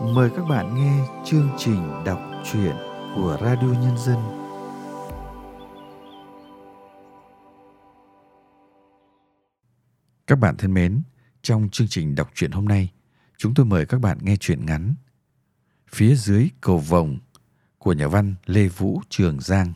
mời 0.00 0.30
các 0.36 0.44
bạn 0.44 0.74
nghe 0.74 1.06
chương 1.24 1.48
trình 1.58 2.04
đọc 2.04 2.20
truyện 2.52 2.76
của 3.14 3.38
Radio 3.40 3.80
Nhân 3.80 3.98
dân. 3.98 4.18
Các 10.26 10.38
bạn 10.38 10.56
thân 10.56 10.74
mến, 10.74 11.02
trong 11.42 11.68
chương 11.72 11.88
trình 11.88 12.14
đọc 12.14 12.30
truyện 12.34 12.50
hôm 12.50 12.64
nay, 12.64 12.92
chúng 13.36 13.54
tôi 13.54 13.66
mời 13.66 13.86
các 13.86 14.00
bạn 14.00 14.18
nghe 14.22 14.36
truyện 14.36 14.66
ngắn 14.66 14.94
Phía 15.94 16.14
dưới 16.14 16.48
cầu 16.60 16.78
vồng 16.78 17.18
của 17.78 17.92
nhà 17.92 18.08
văn 18.08 18.34
Lê 18.46 18.68
Vũ 18.68 19.00
Trường 19.08 19.40
Giang 19.40 19.72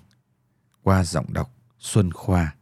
qua 0.82 1.04
giọng 1.04 1.32
đọc 1.32 1.54
Xuân 1.78 2.12
Khoa. 2.12 2.54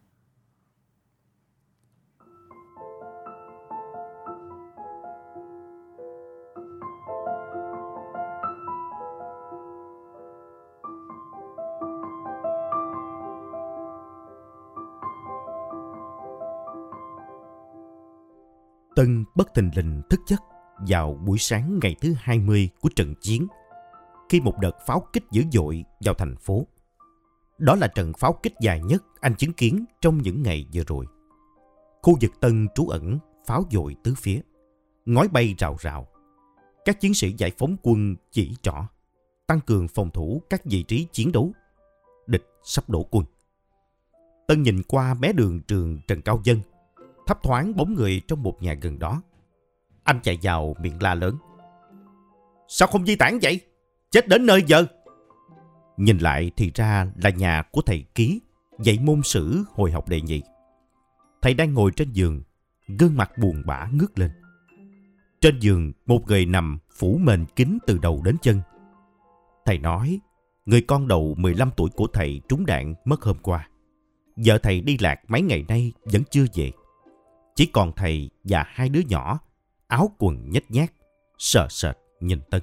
Tân 18.97 19.25
bất 19.35 19.53
thình 19.53 19.71
lình 19.75 20.01
thức 20.09 20.21
giấc 20.27 20.41
vào 20.87 21.13
buổi 21.25 21.37
sáng 21.37 21.79
ngày 21.81 21.95
thứ 22.01 22.13
20 22.17 22.69
của 22.81 22.89
trận 22.95 23.13
chiến 23.21 23.47
khi 24.29 24.41
một 24.41 24.53
đợt 24.61 24.77
pháo 24.87 25.07
kích 25.13 25.23
dữ 25.31 25.43
dội 25.51 25.83
vào 26.05 26.13
thành 26.13 26.35
phố. 26.35 26.67
Đó 27.57 27.75
là 27.75 27.87
trận 27.87 28.13
pháo 28.13 28.33
kích 28.43 28.53
dài 28.61 28.81
nhất 28.81 29.03
anh 29.19 29.35
chứng 29.35 29.53
kiến 29.53 29.85
trong 30.01 30.17
những 30.17 30.43
ngày 30.43 30.65
vừa 30.73 30.83
rồi. 30.87 31.05
Khu 32.01 32.17
vực 32.21 32.31
Tân 32.41 32.67
trú 32.75 32.87
ẩn, 32.87 33.19
pháo 33.45 33.63
dội 33.71 33.95
tứ 34.03 34.13
phía, 34.17 34.41
ngói 35.05 35.27
bay 35.27 35.55
rào 35.57 35.75
rào. 35.79 36.07
Các 36.85 36.99
chiến 36.99 37.13
sĩ 37.13 37.33
giải 37.37 37.51
phóng 37.57 37.75
quân 37.83 38.15
chỉ 38.31 38.55
trỏ, 38.61 38.87
tăng 39.47 39.59
cường 39.61 39.87
phòng 39.87 40.09
thủ 40.09 40.41
các 40.49 40.65
vị 40.65 40.83
trí 40.83 41.07
chiến 41.11 41.31
đấu. 41.31 41.51
Địch 42.27 42.45
sắp 42.63 42.89
đổ 42.89 43.07
quân. 43.11 43.25
Tân 44.47 44.63
nhìn 44.63 44.83
qua 44.83 45.13
mé 45.13 45.33
đường 45.33 45.61
trường 45.61 45.99
Trần 46.07 46.21
Cao 46.21 46.41
Dân, 46.43 46.61
thấp 47.27 47.43
thoáng 47.43 47.75
bóng 47.75 47.93
người 47.93 48.21
trong 48.27 48.43
một 48.43 48.63
nhà 48.63 48.73
gần 48.73 48.99
đó. 48.99 49.21
Anh 50.03 50.19
chạy 50.23 50.37
vào 50.41 50.75
miệng 50.79 51.01
la 51.03 51.15
lớn. 51.15 51.37
Sao 52.67 52.87
không 52.87 53.05
di 53.05 53.15
tản 53.15 53.39
vậy? 53.41 53.61
Chết 54.11 54.27
đến 54.27 54.45
nơi 54.45 54.63
giờ. 54.67 54.85
Nhìn 55.97 56.17
lại 56.17 56.51
thì 56.55 56.71
ra 56.75 57.07
là 57.15 57.29
nhà 57.29 57.63
của 57.71 57.81
thầy 57.81 58.05
Ký, 58.15 58.41
dạy 58.79 58.99
môn 59.01 59.21
sử 59.23 59.63
hồi 59.73 59.91
học 59.91 60.09
đệ 60.09 60.21
nhị. 60.21 60.41
Thầy 61.41 61.53
đang 61.53 61.73
ngồi 61.73 61.91
trên 61.95 62.11
giường, 62.13 62.41
gương 62.99 63.17
mặt 63.17 63.37
buồn 63.37 63.63
bã 63.65 63.87
ngước 63.93 64.19
lên. 64.19 64.31
Trên 65.41 65.59
giường, 65.59 65.93
một 66.05 66.27
người 66.27 66.45
nằm 66.45 66.77
phủ 66.91 67.17
mền 67.23 67.45
kín 67.55 67.77
từ 67.87 67.97
đầu 67.97 68.21
đến 68.25 68.35
chân. 68.41 68.61
Thầy 69.65 69.77
nói, 69.77 70.19
người 70.65 70.81
con 70.81 71.07
đầu 71.07 71.35
15 71.37 71.71
tuổi 71.77 71.89
của 71.95 72.07
thầy 72.13 72.41
trúng 72.49 72.65
đạn 72.65 72.93
mất 73.05 73.21
hôm 73.21 73.37
qua. 73.37 73.69
Vợ 74.35 74.57
thầy 74.57 74.81
đi 74.81 74.97
lạc 74.99 75.19
mấy 75.27 75.41
ngày 75.41 75.65
nay 75.67 75.93
vẫn 76.03 76.21
chưa 76.31 76.45
về. 76.55 76.71
Chỉ 77.57 77.65
còn 77.65 77.91
thầy 77.95 78.29
và 78.43 78.65
hai 78.67 78.89
đứa 78.89 79.01
nhỏ, 79.09 79.39
áo 79.87 80.11
quần 80.17 80.49
nhếch 80.49 80.71
nhác, 80.71 80.93
sợ 81.37 81.67
sệt 81.69 81.97
nhìn 82.19 82.39
Tân. 82.49 82.61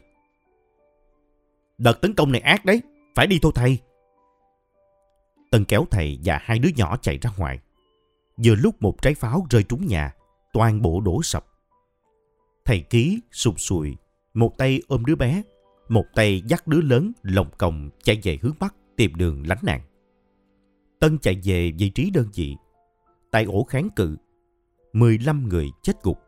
Đợt 1.78 2.00
tấn 2.00 2.14
công 2.14 2.32
này 2.32 2.40
ác 2.40 2.64
đấy, 2.64 2.82
phải 3.14 3.26
đi 3.26 3.38
thôi 3.42 3.52
thầy. 3.54 3.78
Tân 5.50 5.64
kéo 5.64 5.86
thầy 5.90 6.18
và 6.24 6.38
hai 6.42 6.58
đứa 6.58 6.68
nhỏ 6.76 6.96
chạy 7.02 7.18
ra 7.18 7.30
ngoài. 7.36 7.58
Vừa 8.44 8.54
lúc 8.54 8.82
một 8.82 9.02
trái 9.02 9.14
pháo 9.14 9.46
rơi 9.50 9.62
trúng 9.62 9.86
nhà, 9.86 10.14
toàn 10.52 10.82
bộ 10.82 11.00
đổ 11.00 11.22
sập. 11.22 11.46
Thầy 12.64 12.80
ký 12.80 13.20
sụp 13.32 13.60
sùi, 13.60 13.96
một 14.34 14.58
tay 14.58 14.82
ôm 14.88 15.04
đứa 15.04 15.16
bé, 15.16 15.42
một 15.88 16.04
tay 16.14 16.42
dắt 16.46 16.66
đứa 16.66 16.80
lớn 16.80 17.12
lồng 17.22 17.50
còng 17.58 17.90
chạy 18.02 18.20
về 18.22 18.38
hướng 18.42 18.54
Bắc 18.60 18.74
tìm 18.96 19.14
đường 19.14 19.46
lánh 19.46 19.60
nạn. 19.62 19.80
Tân 21.00 21.18
chạy 21.18 21.40
về 21.44 21.72
vị 21.78 21.90
trí 21.90 22.10
đơn 22.10 22.28
vị. 22.34 22.56
Tại 23.30 23.44
ổ 23.44 23.64
kháng 23.64 23.88
cự, 23.96 24.16
15 24.94 25.48
người 25.48 25.70
chết 25.82 26.02
gục, 26.02 26.20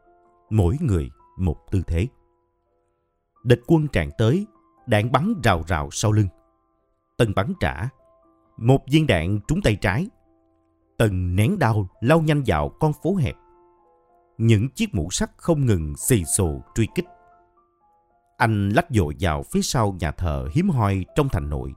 mỗi 0.51 0.77
người 0.81 1.11
một 1.37 1.57
tư 1.71 1.83
thế. 1.87 2.07
Địch 3.45 3.61
quân 3.67 3.89
tràn 3.89 4.11
tới, 4.19 4.47
đạn 4.87 5.13
bắn 5.13 5.35
rào 5.45 5.63
rào 5.67 5.89
sau 5.91 6.13
lưng. 6.13 6.27
Tân 7.17 7.35
bắn 7.35 7.53
trả. 7.61 7.89
Một 8.57 8.81
viên 8.91 9.07
đạn 9.07 9.41
trúng 9.49 9.63
tay 9.63 9.77
trái. 9.77 10.07
Tần 10.97 11.37
nén 11.37 11.59
đau 11.59 11.89
lao 12.01 12.23
nhanh 12.23 12.43
vào 12.47 12.69
con 12.69 12.93
phố 13.03 13.15
hẹp. 13.15 13.35
Những 14.39 14.69
chiếc 14.69 14.95
mũ 14.95 15.11
sắt 15.11 15.31
không 15.37 15.67
ngừng 15.67 15.97
xì 15.97 16.25
xồ 16.25 16.61
truy 16.75 16.89
kích. 16.95 17.07
Anh 18.37 18.69
lách 18.69 18.87
dội 18.91 19.15
vào 19.21 19.43
phía 19.43 19.63
sau 19.63 19.97
nhà 20.01 20.11
thờ 20.11 20.49
hiếm 20.53 20.69
hoi 20.69 21.05
trong 21.15 21.29
thành 21.29 21.51
nội. 21.51 21.75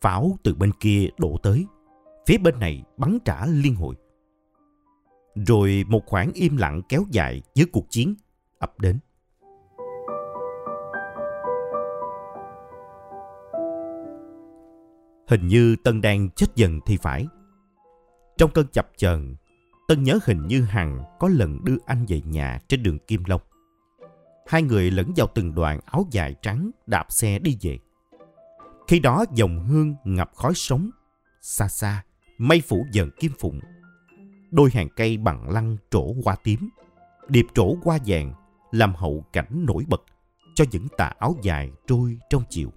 Pháo 0.00 0.36
từ 0.42 0.54
bên 0.54 0.72
kia 0.80 1.08
đổ 1.18 1.36
tới. 1.42 1.66
Phía 2.26 2.38
bên 2.38 2.58
này 2.58 2.82
bắn 2.96 3.18
trả 3.24 3.46
liên 3.46 3.74
hồi. 3.74 3.94
Rồi 5.34 5.84
một 5.88 6.02
khoảng 6.06 6.32
im 6.34 6.56
lặng 6.56 6.82
kéo 6.88 7.04
dài 7.10 7.42
với 7.56 7.66
cuộc 7.72 7.90
chiến 7.90 8.14
ập 8.58 8.80
đến. 8.80 8.98
Hình 15.28 15.48
như 15.48 15.76
Tân 15.84 16.00
đang 16.00 16.30
chết 16.30 16.46
dần 16.54 16.80
thì 16.86 16.96
phải. 16.96 17.26
Trong 18.38 18.50
cơn 18.50 18.66
chập 18.72 18.88
chờn, 18.96 19.36
Tân 19.88 20.02
nhớ 20.02 20.18
hình 20.24 20.46
như 20.46 20.62
Hằng 20.62 21.02
có 21.18 21.28
lần 21.28 21.64
đưa 21.64 21.76
anh 21.86 22.06
về 22.08 22.20
nhà 22.24 22.58
trên 22.68 22.82
đường 22.82 22.98
Kim 22.98 23.22
Long. 23.26 23.40
Hai 24.46 24.62
người 24.62 24.90
lẫn 24.90 25.12
vào 25.16 25.26
từng 25.34 25.54
đoàn 25.54 25.80
áo 25.84 26.06
dài 26.10 26.34
trắng 26.42 26.70
đạp 26.86 27.06
xe 27.08 27.38
đi 27.38 27.58
về. 27.60 27.78
Khi 28.88 28.98
đó 28.98 29.24
dòng 29.34 29.66
hương 29.66 29.94
ngập 30.04 30.30
khói 30.34 30.52
sống, 30.54 30.90
xa 31.40 31.68
xa, 31.68 32.04
mây 32.38 32.62
phủ 32.68 32.86
dần 32.92 33.10
kim 33.20 33.32
phụng. 33.38 33.60
Đôi 34.54 34.70
hàng 34.72 34.88
cây 34.96 35.16
bằng 35.16 35.50
lăng 35.50 35.76
trổ 35.90 36.14
hoa 36.24 36.36
tím, 36.44 36.68
điệp 37.28 37.46
trổ 37.54 37.76
hoa 37.84 37.98
vàng 38.06 38.34
làm 38.70 38.94
hậu 38.94 39.24
cảnh 39.32 39.64
nổi 39.66 39.84
bật 39.88 40.02
cho 40.54 40.64
những 40.70 40.86
tà 40.96 41.12
áo 41.18 41.36
dài 41.42 41.72
trôi 41.86 42.18
trong 42.30 42.42
chiều. 42.48 42.70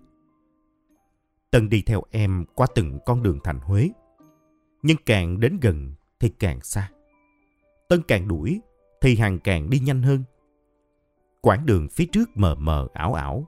Tân 1.52 1.70
đi 1.70 1.82
theo 1.82 2.02
em 2.12 2.46
qua 2.56 2.68
từng 2.76 3.00
con 3.06 3.24
đường 3.24 3.40
thành 3.44 3.60
Huế. 3.60 3.90
Nhưng 4.82 4.98
càng 5.06 5.40
đến 5.40 5.58
gần 5.62 5.94
thì 6.20 6.30
càng 6.30 6.62
xa. 6.62 6.92
Tân 7.90 8.02
càng 8.08 8.28
đuổi 8.28 8.62
thì 9.02 9.16
hàng 9.16 9.40
càng 9.40 9.70
đi 9.70 9.80
nhanh 9.80 10.02
hơn. 10.02 10.24
Quãng 11.42 11.66
đường 11.66 11.88
phía 11.92 12.06
trước 12.06 12.30
mờ 12.36 12.56
mờ 12.56 12.88
ảo 12.94 13.14
ảo. 13.14 13.48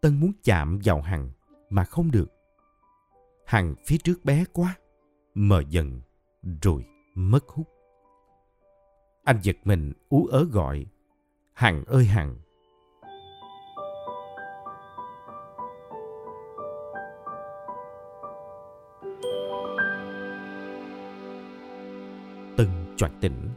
Tân 0.00 0.20
muốn 0.20 0.32
chạm 0.44 0.78
vào 0.84 1.00
Hằng 1.00 1.30
mà 1.70 1.84
không 1.84 2.10
được. 2.10 2.32
Hằng 3.46 3.74
phía 3.86 3.96
trước 4.04 4.24
bé 4.24 4.44
quá, 4.52 4.76
mờ 5.34 5.62
dần 5.68 6.00
rồi 6.62 6.84
mất 7.16 7.48
hút. 7.48 7.68
Anh 9.24 9.38
giật 9.42 9.56
mình 9.64 9.92
ú 10.08 10.26
ớ 10.26 10.44
gọi, 10.44 10.86
Hằng 11.52 11.84
ơi 11.84 12.04
Hằng, 12.04 12.36
choạc 22.96 23.12
tỉnh, 23.20 23.48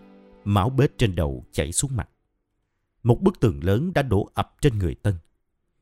máu 0.44 0.70
bết 0.70 0.98
trên 0.98 1.16
đầu 1.16 1.46
chảy 1.52 1.72
xuống 1.72 1.96
mặt. 1.96 2.10
Một 3.04 3.22
bức 3.22 3.40
tường 3.40 3.64
lớn 3.64 3.94
đã 3.94 4.02
đổ 4.02 4.30
ập 4.34 4.56
trên 4.62 4.78
người 4.78 4.96
Tân. 4.96 5.16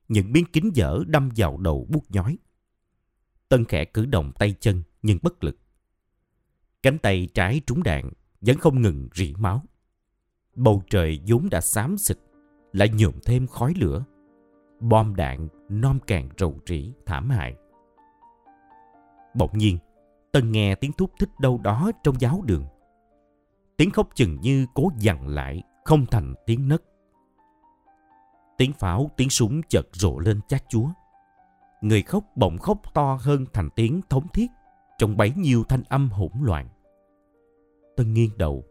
Những 0.08 0.32
miếng 0.32 0.46
kính 0.54 0.72
dở 0.74 1.00
đâm 1.08 1.30
vào 1.36 1.58
đầu 1.58 1.88
buốt 1.90 2.12
nhói. 2.12 2.38
Tân 3.50 3.66
khẽ 3.66 3.86
cử 3.86 4.06
động 4.06 4.32
tay 4.40 4.56
chân 4.60 4.84
nhưng 5.02 5.20
bất 5.22 5.44
lực. 5.44 5.58
Cánh 6.84 6.98
tay 6.98 7.28
trái 7.34 7.62
trúng 7.66 7.84
đạn 7.84 8.10
vẫn 8.42 8.58
không 8.58 8.82
ngừng 8.82 9.10
rỉ 9.16 9.34
máu. 9.38 9.62
Bầu 10.56 10.84
trời 10.90 11.20
vốn 11.28 11.48
đã 11.52 11.62
xám 11.62 11.98
xịt 11.98 12.18
lại 12.74 12.90
nhuộm 12.90 13.14
thêm 13.26 13.48
khói 13.48 13.74
lửa. 13.78 14.06
Bom 14.80 15.16
đạn 15.16 15.48
non 15.70 16.00
càng 16.08 16.30
rầu 16.38 16.60
rĩ 16.66 16.92
thảm 17.06 17.30
hại. 17.30 17.56
Bỗng 19.34 19.58
nhiên, 19.58 19.78
Tân 20.32 20.52
nghe 20.52 20.76
tiếng 20.76 20.92
thúc 20.92 21.12
thích 21.20 21.30
đâu 21.40 21.60
đó 21.64 21.92
trong 22.04 22.16
giáo 22.20 22.42
đường. 22.46 22.66
Tiếng 23.78 23.92
khóc 23.92 24.10
chừng 24.16 24.42
như 24.42 24.66
cố 24.74 24.92
dằn 25.00 25.28
lại, 25.28 25.64
không 25.86 26.06
thành 26.06 26.34
tiếng 26.46 26.68
nấc. 26.68 26.84
Tiếng 28.58 28.74
pháo, 28.74 29.12
tiếng 29.18 29.30
súng 29.30 29.62
chợt 29.70 29.88
rộ 29.94 30.20
lên 30.20 30.40
chát 30.48 30.64
chúa. 30.70 30.88
Người 31.82 32.02
khóc 32.02 32.24
bỗng 32.36 32.58
khóc 32.58 32.82
to 32.94 33.18
hơn 33.22 33.46
thành 33.54 33.70
tiếng 33.76 34.02
thống 34.10 34.28
thiết 34.34 34.48
trong 34.98 35.18
bấy 35.18 35.34
nhiêu 35.38 35.64
thanh 35.64 35.84
âm 35.90 36.10
hỗn 36.10 36.32
loạn. 36.42 36.68
Tân 37.96 38.14
nghiêng 38.14 38.38
đầu, 38.38 38.64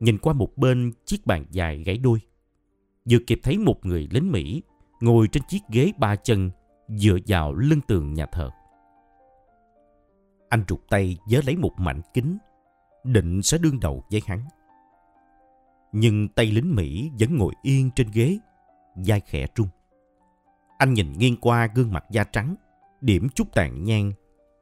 nhìn 0.00 0.18
qua 0.18 0.32
một 0.32 0.56
bên 0.56 0.92
chiếc 1.04 1.26
bàn 1.26 1.44
dài 1.50 1.82
gãy 1.86 1.98
đôi. 1.98 2.20
Vừa 3.10 3.18
kịp 3.26 3.40
thấy 3.42 3.58
một 3.58 3.86
người 3.86 4.08
lính 4.10 4.32
Mỹ 4.32 4.62
ngồi 5.00 5.28
trên 5.32 5.42
chiếc 5.48 5.60
ghế 5.70 5.92
ba 5.98 6.16
chân 6.16 6.50
dựa 6.88 7.18
vào 7.26 7.54
lưng 7.54 7.80
tường 7.88 8.14
nhà 8.14 8.26
thờ. 8.26 8.50
Anh 10.48 10.64
trục 10.66 10.80
tay 10.90 11.16
vớ 11.30 11.40
lấy 11.46 11.56
một 11.56 11.72
mảnh 11.78 12.00
kính 12.14 12.38
định 13.06 13.42
sẽ 13.42 13.58
đương 13.58 13.80
đầu 13.80 14.04
với 14.10 14.20
hắn. 14.26 14.40
Nhưng 15.92 16.28
tay 16.28 16.46
lính 16.46 16.74
Mỹ 16.74 17.10
vẫn 17.20 17.36
ngồi 17.36 17.54
yên 17.62 17.90
trên 17.96 18.06
ghế, 18.12 18.38
dai 18.96 19.20
khẽ 19.20 19.46
trung. 19.54 19.68
Anh 20.78 20.94
nhìn 20.94 21.12
nghiêng 21.12 21.36
qua 21.40 21.68
gương 21.74 21.92
mặt 21.92 22.04
da 22.10 22.24
trắng, 22.24 22.54
điểm 23.00 23.28
chút 23.34 23.54
tàn 23.54 23.84
nhang, 23.84 24.12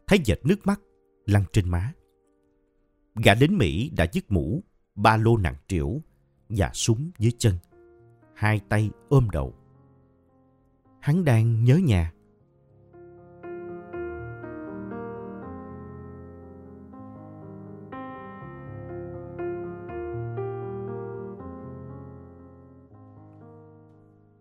thấy 0.07 0.19
dệt 0.25 0.39
nước 0.45 0.67
mắt 0.67 0.81
lăn 1.27 1.45
trên 1.53 1.71
má. 1.71 1.93
Gã 3.25 3.35
đến 3.35 3.59
Mỹ 3.59 3.91
đã 3.97 4.07
dứt 4.13 4.25
mũ, 4.29 4.65
ba 4.95 5.17
lô 5.17 5.37
nặng 5.37 5.57
trĩu 5.69 6.03
và 6.49 6.71
súng 6.73 7.11
dưới 7.19 7.33
chân. 7.39 7.55
Hai 8.35 8.61
tay 8.69 8.91
ôm 9.09 9.31
đầu. 9.31 9.55
Hắn 11.01 11.25
đang 11.25 11.65
nhớ 11.65 11.77
nhà. 11.77 12.13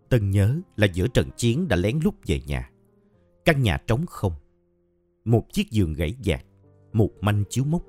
Tân 0.09 0.31
nhớ 0.31 0.59
là 0.75 0.87
giữa 0.93 1.07
trận 1.07 1.29
chiến 1.37 1.67
đã 1.67 1.75
lén 1.75 1.99
lút 2.03 2.13
về 2.27 2.41
nhà. 2.47 2.69
Căn 3.45 3.61
nhà 3.61 3.77
trống 3.87 4.05
không. 4.05 4.33
Một 5.25 5.53
chiếc 5.53 5.71
giường 5.71 5.93
gãy 5.93 6.15
dạt, 6.21 6.45
một 6.93 7.09
manh 7.21 7.43
chiếu 7.49 7.63
mốc. 7.65 7.83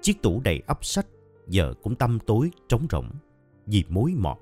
Chiếc 0.00 0.22
tủ 0.22 0.40
đầy 0.40 0.62
ấp 0.66 0.84
sách 0.84 1.06
giờ 1.46 1.74
cũng 1.82 1.94
tăm 1.94 2.18
tối 2.26 2.50
trống 2.68 2.86
rỗng 2.90 3.10
vì 3.66 3.84
mối 3.88 4.14
mọt, 4.16 4.38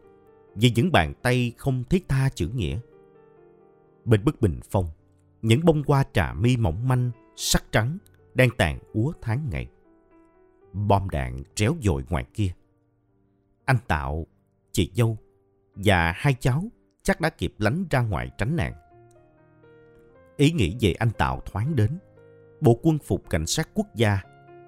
vì 0.55 0.73
những 0.75 0.93
bàn 0.93 1.15
tay 1.23 1.53
không 1.56 1.85
thiết 1.85 2.09
tha 2.09 2.29
chữ 2.35 2.50
nghĩa. 2.55 2.79
Bên 4.05 4.25
bức 4.25 4.41
bình 4.41 4.61
phong, 4.71 4.87
những 5.43 5.65
bông 5.65 5.83
hoa 5.87 6.05
trà 6.12 6.33
mi 6.33 6.56
mỏng 6.56 6.89
manh, 6.89 7.11
sắc 7.37 7.65
trắng 7.73 7.99
đang 8.35 8.49
tàn 8.59 8.79
úa 8.93 9.12
tháng 9.21 9.49
ngày. 9.50 9.67
Bom 10.73 11.11
đạn 11.11 11.43
tréo 11.55 11.75
dội 11.83 12.05
ngoài 12.11 12.25
kia. 12.35 12.53
Anh 13.65 13.79
Tạo, 13.89 14.27
chị 14.73 14.91
dâu 14.95 15.17
và 15.75 16.12
hai 16.17 16.35
cháu 16.41 16.65
chắc 17.03 17.21
đã 17.21 17.31
kịp 17.31 17.55
lánh 17.59 17.85
ra 17.91 18.00
ngoài 18.00 18.31
tránh 18.39 18.56
nạn. 18.56 18.73
Ý 20.38 20.52
nghĩ 20.52 20.76
về 20.81 20.93
anh 20.93 21.11
Tạo 21.11 21.43
thoáng 21.46 21.76
đến. 21.76 21.90
Bộ 22.61 22.79
quân 22.82 22.99
phục 22.99 23.31
cảnh 23.31 23.46
sát 23.46 23.69
quốc 23.75 23.87
gia 23.94 24.20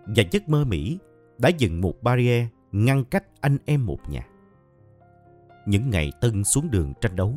và 0.06 0.22
giấc 0.30 0.48
mơ 0.48 0.64
Mỹ 0.64 0.98
đã 1.38 1.48
dựng 1.48 1.80
một 1.80 2.02
barrier 2.02 2.46
ngăn 2.72 3.04
cách 3.04 3.24
anh 3.40 3.58
em 3.64 3.86
một 3.86 3.98
nhà. 4.08 4.26
Những 5.66 5.90
ngày 5.90 6.12
Tân 6.20 6.44
xuống 6.44 6.70
đường 6.70 6.92
tranh 7.00 7.16
đấu 7.16 7.34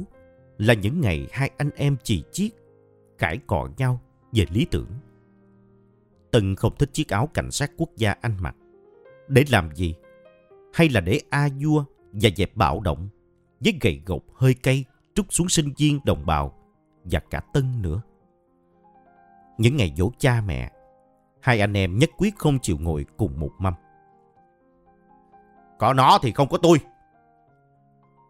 là 0.57 0.73
những 0.73 1.01
ngày 1.01 1.27
hai 1.31 1.51
anh 1.57 1.69
em 1.75 1.97
chì 2.03 2.23
chiết, 2.31 2.51
cãi 3.17 3.39
cọ 3.47 3.69
nhau 3.77 4.01
về 4.31 4.45
lý 4.49 4.65
tưởng. 4.71 4.89
Tân 6.31 6.55
không 6.55 6.75
thích 6.79 6.89
chiếc 6.93 7.09
áo 7.09 7.29
cảnh 7.33 7.51
sát 7.51 7.71
quốc 7.77 7.89
gia 7.97 8.11
anh 8.21 8.37
mặc. 8.41 8.55
Để 9.27 9.43
làm 9.49 9.75
gì? 9.75 9.95
Hay 10.73 10.89
là 10.89 11.01
để 11.01 11.19
a 11.29 11.49
vua 11.61 11.85
và 12.11 12.29
dẹp 12.35 12.55
bạo 12.55 12.79
động 12.79 13.09
với 13.59 13.77
gậy 13.81 14.01
gộc 14.05 14.23
hơi 14.33 14.53
cây 14.53 14.85
trút 15.15 15.25
xuống 15.29 15.49
sinh 15.49 15.73
viên 15.77 15.99
đồng 16.05 16.25
bào 16.25 16.57
và 17.03 17.19
cả 17.19 17.41
Tân 17.53 17.81
nữa. 17.81 18.01
Những 19.57 19.77
ngày 19.77 19.93
dỗ 19.97 20.11
cha 20.17 20.41
mẹ, 20.45 20.71
hai 21.41 21.59
anh 21.59 21.73
em 21.73 21.97
nhất 21.97 22.09
quyết 22.17 22.35
không 22.37 22.59
chịu 22.59 22.77
ngồi 22.79 23.05
cùng 23.17 23.39
một 23.39 23.51
mâm. 23.59 23.73
Có 25.79 25.93
nó 25.93 26.19
thì 26.21 26.31
không 26.31 26.49
có 26.49 26.57
tôi. 26.57 26.77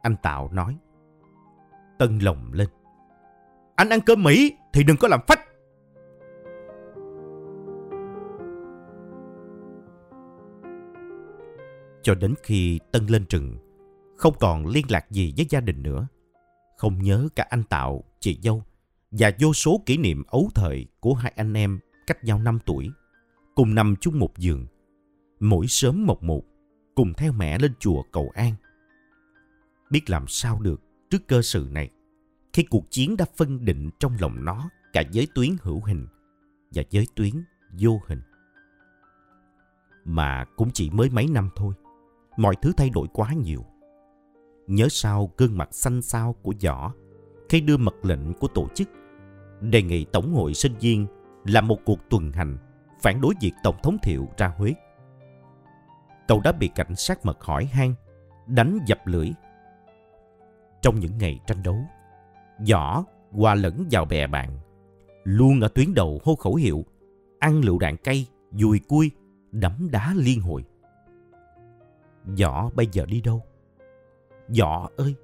Anh 0.01 0.15
Tạo 0.21 0.49
nói. 0.51 0.77
Tân 1.97 2.19
lồng 2.19 2.53
lên. 2.53 2.69
Anh 3.75 3.89
ăn 3.89 3.99
cơm 4.05 4.23
Mỹ 4.23 4.57
thì 4.73 4.83
đừng 4.83 4.97
có 4.97 5.07
làm 5.07 5.19
phách. 5.27 5.39
Cho 12.01 12.15
đến 12.15 12.33
khi 12.43 12.79
Tân 12.91 13.05
lên 13.05 13.25
rừng, 13.29 13.57
không 14.17 14.33
còn 14.39 14.65
liên 14.65 14.85
lạc 14.89 15.11
gì 15.11 15.33
với 15.37 15.45
gia 15.49 15.59
đình 15.59 15.83
nữa. 15.83 16.07
Không 16.77 17.03
nhớ 17.03 17.27
cả 17.35 17.45
anh 17.49 17.63
Tạo, 17.63 18.03
chị 18.19 18.39
dâu 18.43 18.63
và 19.17 19.31
vô 19.39 19.53
số 19.53 19.81
kỷ 19.85 19.97
niệm 19.97 20.23
ấu 20.27 20.49
thời 20.55 20.87
của 20.99 21.13
hai 21.13 21.33
anh 21.35 21.53
em 21.53 21.79
cách 22.07 22.23
nhau 22.23 22.39
5 22.39 22.59
tuổi, 22.65 22.91
cùng 23.55 23.75
nằm 23.75 23.95
chung 24.01 24.19
một 24.19 24.37
giường. 24.37 24.67
Mỗi 25.39 25.67
sớm 25.67 26.05
một 26.05 26.23
một, 26.23 26.43
cùng 26.95 27.13
theo 27.13 27.31
mẹ 27.31 27.59
lên 27.59 27.73
chùa 27.79 28.03
cầu 28.11 28.31
an. 28.33 28.53
Biết 29.89 30.09
làm 30.09 30.27
sao 30.27 30.59
được 30.59 30.81
trước 31.09 31.27
cơ 31.27 31.41
sự 31.41 31.67
này, 31.71 31.89
khi 32.53 32.63
cuộc 32.63 32.91
chiến 32.91 33.17
đã 33.17 33.25
phân 33.35 33.65
định 33.65 33.89
trong 33.99 34.17
lòng 34.19 34.45
nó 34.45 34.69
cả 34.93 35.03
giới 35.11 35.27
tuyến 35.35 35.49
hữu 35.61 35.81
hình 35.85 36.07
và 36.71 36.83
giới 36.89 37.07
tuyến 37.15 37.33
vô 37.79 38.01
hình. 38.07 38.21
Mà 40.05 40.45
cũng 40.55 40.69
chỉ 40.73 40.89
mới 40.89 41.09
mấy 41.09 41.27
năm 41.27 41.49
thôi, 41.55 41.73
mọi 42.37 42.55
thứ 42.61 42.71
thay 42.77 42.89
đổi 42.89 43.07
quá 43.13 43.33
nhiều. 43.33 43.65
Nhớ 44.67 44.87
sao 44.89 45.31
gương 45.37 45.57
mặt 45.57 45.69
xanh 45.71 46.01
xao 46.01 46.33
của 46.33 46.53
Võ 46.63 46.93
khi 47.49 47.61
đưa 47.61 47.77
mật 47.77 48.05
lệnh 48.05 48.33
của 48.33 48.47
tổ 48.47 48.67
chức 48.75 48.89
đề 49.71 49.81
nghị 49.81 50.05
Tổng 50.05 50.33
hội 50.33 50.53
sinh 50.53 50.73
viên 50.79 51.07
làm 51.45 51.67
một 51.67 51.79
cuộc 51.85 51.99
tuần 52.09 52.31
hành 52.31 52.57
phản 53.01 53.21
đối 53.21 53.33
việc 53.41 53.53
Tổng 53.63 53.75
thống 53.83 53.97
Thiệu 54.03 54.27
ra 54.37 54.47
Huế 54.57 54.73
cậu 56.27 56.41
đã 56.43 56.51
bị 56.51 56.67
cảnh 56.67 56.95
sát 56.95 57.25
mật 57.25 57.43
hỏi 57.43 57.65
han, 57.65 57.93
đánh 58.47 58.79
dập 58.85 59.07
lưỡi. 59.07 59.31
Trong 60.81 60.99
những 60.99 61.17
ngày 61.17 61.39
tranh 61.47 61.63
đấu, 61.63 61.77
Võ 62.71 63.03
hòa 63.31 63.55
lẫn 63.55 63.87
vào 63.91 64.05
bè 64.05 64.27
bạn, 64.27 64.59
luôn 65.23 65.61
ở 65.61 65.67
tuyến 65.67 65.93
đầu 65.93 66.21
hô 66.23 66.35
khẩu 66.35 66.55
hiệu, 66.55 66.85
ăn 67.39 67.61
lựu 67.61 67.79
đạn 67.79 67.97
cây, 67.97 68.27
dùi 68.51 68.79
cui, 68.79 69.11
đấm 69.51 69.87
đá 69.91 70.13
liên 70.15 70.41
hồi. 70.41 70.63
Võ 72.39 72.69
bây 72.69 72.87
giờ 72.91 73.05
đi 73.05 73.21
đâu? 73.21 73.43
Võ 74.59 74.89
ơi! 74.97 75.15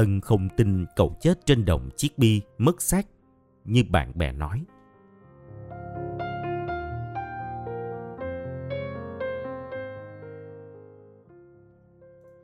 Tân 0.00 0.20
không 0.20 0.48
tin 0.56 0.86
cậu 0.96 1.16
chết 1.20 1.46
trên 1.46 1.64
đồng 1.64 1.88
chiếc 1.96 2.18
bi 2.18 2.40
mất 2.58 2.82
xác, 2.82 3.06
như 3.64 3.84
bạn 3.90 4.18
bè 4.18 4.32
nói. 4.32 4.64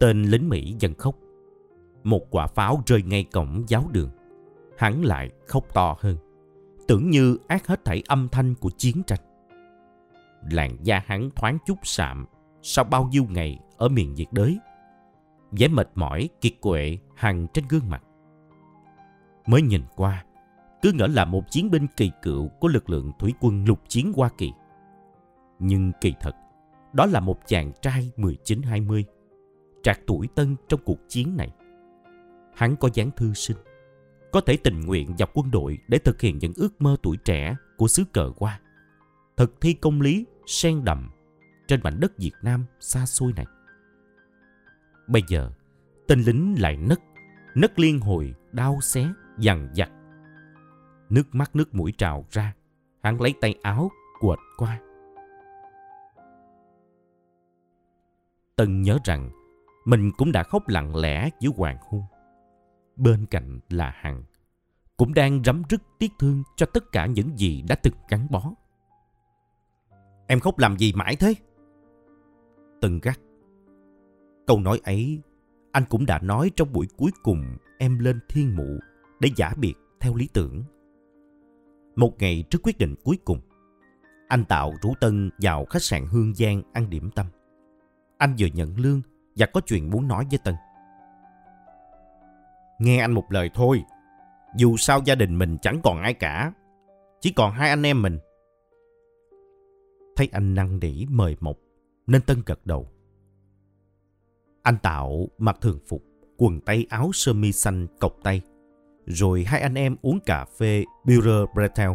Tên 0.01 0.23
lính 0.23 0.49
Mỹ 0.49 0.75
dần 0.79 0.95
khóc. 0.95 1.15
Một 2.05 2.31
quả 2.31 2.47
pháo 2.47 2.83
rơi 2.87 3.03
ngay 3.03 3.25
cổng 3.25 3.65
giáo 3.69 3.85
đường. 3.93 4.11
Hắn 4.79 5.05
lại 5.05 5.31
khóc 5.47 5.75
to 5.75 5.97
hơn. 6.01 6.17
Tưởng 6.89 7.11
như 7.11 7.39
ác 7.49 7.67
hết 7.67 7.85
thảy 7.85 8.03
âm 8.07 8.29
thanh 8.29 8.55
của 8.55 8.71
chiến 8.77 9.03
tranh. 9.07 9.21
Làn 10.51 10.77
da 10.83 11.03
hắn 11.07 11.31
thoáng 11.37 11.59
chút 11.67 11.79
sạm, 11.83 12.27
sau 12.63 12.85
bao 12.85 13.09
nhiêu 13.13 13.25
ngày 13.29 13.59
ở 13.77 13.89
miền 13.89 14.15
nhiệt 14.15 14.29
đới 14.31 14.59
vẻ 15.59 15.69
mệt 15.69 15.89
mỏi, 15.95 16.29
kiệt 16.41 16.53
quệ 16.61 16.99
hằn 17.15 17.47
trên 17.55 17.65
gương 17.69 17.89
mặt. 17.89 18.03
Mới 19.47 19.63
nhìn 19.63 19.83
qua, 19.97 20.25
cứ 20.83 20.93
ngỡ 20.93 21.07
là 21.07 21.25
một 21.25 21.51
chiến 21.51 21.71
binh 21.71 21.87
kỳ 21.97 22.11
cựu 22.23 22.49
của 22.49 22.69
lực 22.69 22.91
lượng 22.91 23.13
thủy 23.19 23.35
quân 23.41 23.65
lục 23.65 23.81
chiến 23.89 24.13
Hoa 24.17 24.29
Kỳ. 24.39 24.53
Nhưng 25.59 25.93
kỳ 26.01 26.15
thật, 26.21 26.33
đó 26.93 27.07
là 27.07 27.21
một 27.21 27.39
chàng 27.47 27.73
trai 27.83 28.11
19-20 28.17 29.03
trạc 29.83 30.01
tuổi 30.07 30.29
tân 30.35 30.57
trong 30.69 30.81
cuộc 30.85 30.99
chiến 31.09 31.37
này. 31.37 31.51
Hắn 32.55 32.77
có 32.77 32.89
dáng 32.95 33.11
thư 33.17 33.33
sinh, 33.35 33.57
có 34.33 34.41
thể 34.41 34.57
tình 34.57 34.81
nguyện 34.81 35.15
vào 35.19 35.29
quân 35.35 35.51
đội 35.51 35.79
để 35.89 35.99
thực 35.99 36.21
hiện 36.21 36.39
những 36.39 36.53
ước 36.57 36.83
mơ 36.83 36.97
tuổi 37.03 37.17
trẻ 37.17 37.57
của 37.77 37.89
xứ 37.89 38.05
cờ 38.13 38.33
qua. 38.37 38.61
Thực 39.37 39.61
thi 39.61 39.75
công 39.75 40.01
lý 40.01 40.25
sen 40.47 40.85
đậm 40.85 41.11
trên 41.69 41.81
mảnh 41.83 42.01
đất 42.01 42.19
Việt 42.19 42.33
Nam 42.43 42.65
xa 42.81 43.07
xôi 43.07 43.33
này. 43.37 43.47
Bây 45.09 45.23
giờ, 45.29 45.51
tên 46.09 46.21
lính 46.21 46.55
lại 46.59 46.77
nấc, 46.77 47.01
nấc 47.55 47.79
liên 47.79 48.01
hồi, 48.01 48.35
đau 48.53 48.81
xé, 48.81 49.09
dằn 49.39 49.69
vặt. 49.77 49.91
Nước 51.11 51.35
mắt 51.35 51.57
nước 51.57 51.75
mũi 51.75 51.93
trào 51.99 52.25
ra, 52.31 52.55
hắn 53.03 53.21
lấy 53.21 53.35
tay 53.41 53.55
áo 53.63 53.91
quệt 54.21 54.39
qua. 54.57 54.81
Tân 58.57 58.83
nhớ 58.83 58.99
rằng 59.05 59.31
mình 59.85 60.13
cũng 60.17 60.33
đã 60.33 60.43
khóc 60.43 60.69
lặng 60.69 60.97
lẽ 60.97 61.31
dưới 61.41 61.53
hoàng 61.57 61.79
hôn. 61.91 62.03
Bên 62.97 63.27
cạnh 63.27 63.61
là 63.71 63.93
Hằng, 63.97 64.23
cũng 64.97 65.15
đang 65.15 65.45
rắm 65.45 65.63
rứt 65.69 65.83
tiếc 65.99 66.13
thương 66.19 66.43
cho 66.57 66.67
tất 66.67 66.93
cả 66.93 67.07
những 67.07 67.39
gì 67.39 67.63
đã 67.69 67.75
từng 67.75 67.95
gắn 68.09 68.27
bó. 68.31 68.53
Em 70.27 70.41
khóc 70.41 70.59
làm 70.59 70.77
gì 70.77 70.93
mãi 70.93 71.17
thế? 71.17 71.35
Tân 72.81 73.01
gắt. 73.03 73.19
Câu 74.47 74.61
nói 74.61 74.81
ấy, 74.85 75.23
anh 75.73 75.85
cũng 75.89 76.07
đã 76.07 76.19
nói 76.19 76.51
trong 76.57 76.73
buổi 76.73 76.87
cuối 76.97 77.11
cùng 77.23 77.57
em 77.79 77.99
lên 77.99 78.21
thiên 78.29 78.57
mụ 78.57 78.79
để 79.21 79.29
giả 79.37 79.55
biệt 79.57 79.75
theo 80.01 80.15
lý 80.15 80.29
tưởng. 80.33 80.63
Một 81.97 82.13
ngày 82.19 82.45
trước 82.51 82.59
quyết 82.63 82.79
định 82.79 82.95
cuối 83.05 83.19
cùng, 83.25 83.41
anh 84.29 84.45
Tạo 84.45 84.73
rủ 84.83 84.95
Tân 85.01 85.31
vào 85.39 85.65
khách 85.65 85.83
sạn 85.83 86.07
Hương 86.07 86.35
Giang 86.35 86.63
ăn 86.73 86.91
điểm 86.91 87.11
tâm. 87.15 87.27
Anh 88.19 88.35
vừa 88.39 88.47
nhận 88.47 88.79
lương 88.79 89.01
và 89.37 89.47
có 89.47 89.61
chuyện 89.61 89.91
muốn 89.91 90.09
nói 90.09 90.27
với 90.31 90.39
Tân. 90.45 90.55
Nghe 92.79 92.99
anh 92.99 93.13
một 93.13 93.25
lời 93.33 93.51
thôi. 93.55 93.83
Dù 94.57 94.77
sao 94.77 95.01
gia 95.05 95.15
đình 95.15 95.39
mình 95.39 95.57
chẳng 95.63 95.81
còn 95.85 95.99
ai 95.99 96.15
cả. 96.15 96.53
Chỉ 97.21 97.33
còn 97.33 97.53
hai 97.53 97.71
anh 97.71 97.83
em 97.83 98.03
mình. 98.03 98.19
Thấy 100.17 100.29
anh 100.33 100.55
năn 100.55 100.79
nỉ 100.79 101.07
mời 101.11 101.37
mọc 101.41 101.57
nên 102.07 102.23
Tân 102.23 102.43
gật 102.47 102.67
đầu. 102.67 102.89
Anh 104.67 104.79
Tạo 104.79 105.29
mặc 105.39 105.57
thường 105.61 105.79
phục, 105.89 106.03
quần 106.37 106.61
tây 106.61 106.87
áo 106.91 107.11
sơ 107.13 107.33
mi 107.33 107.53
xanh 107.53 107.87
cộc 108.01 108.13
tay. 108.23 108.43
Rồi 109.07 109.45
hai 109.47 109.61
anh 109.61 109.75
em 109.75 109.97
uống 110.03 110.21
cà 110.27 110.45
phê 110.59 110.85
Bureau 111.05 111.47
Bretel, 111.55 111.91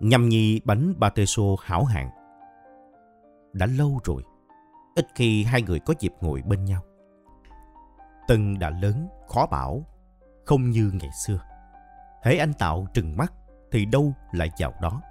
nhâm 0.00 0.28
nhi 0.28 0.60
bánh 0.64 0.94
Bateso 0.98 1.42
hảo 1.62 1.84
hạng. 1.84 2.10
Đã 3.52 3.66
lâu 3.66 4.00
rồi, 4.04 4.22
ít 4.94 5.06
khi 5.14 5.44
hai 5.44 5.62
người 5.62 5.78
có 5.78 5.94
dịp 6.00 6.12
ngồi 6.20 6.42
bên 6.46 6.64
nhau. 6.64 6.82
Tân 8.28 8.58
đã 8.58 8.70
lớn, 8.70 9.08
khó 9.28 9.46
bảo, 9.46 9.86
không 10.44 10.70
như 10.70 10.90
ngày 10.94 11.10
xưa. 11.26 11.38
Hễ 12.22 12.36
anh 12.36 12.52
Tạo 12.52 12.86
trừng 12.94 13.16
mắt 13.16 13.32
thì 13.72 13.84
đâu 13.84 14.14
lại 14.32 14.50
vào 14.58 14.74
đó. 14.82 15.02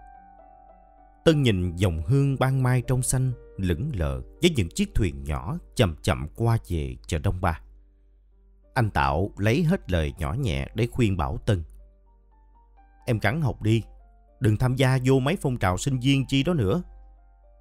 Tân 1.25 1.44
nhìn 1.44 1.75
dòng 1.75 2.01
hương 2.06 2.39
ban 2.39 2.63
mai 2.63 2.82
trong 2.82 3.01
xanh 3.01 3.32
lững 3.58 3.92
lờ 3.94 4.22
với 4.42 4.51
những 4.56 4.70
chiếc 4.70 4.96
thuyền 4.96 5.24
nhỏ 5.24 5.58
chậm 5.75 5.96
chậm 6.01 6.27
qua 6.36 6.58
về 6.70 6.96
chợ 7.08 7.20
Đông 7.20 7.42
Ba. 7.42 7.60
Anh 8.74 8.89
Tạo 8.89 9.32
lấy 9.38 9.63
hết 9.63 9.92
lời 9.92 10.13
nhỏ 10.18 10.34
nhẹ 10.34 10.68
để 10.75 10.88
khuyên 10.92 11.18
bảo 11.18 11.38
Tân. 11.38 11.63
Em 13.06 13.20
gắng 13.20 13.42
học 13.42 13.62
đi, 13.62 13.84
đừng 14.39 14.58
tham 14.58 14.75
gia 14.75 14.98
vô 15.06 15.20
mấy 15.20 15.38
phong 15.42 15.58
trào 15.58 15.77
sinh 15.77 16.00
viên 16.00 16.25
chi 16.25 16.44
đó 16.44 16.53
nữa. 16.53 16.82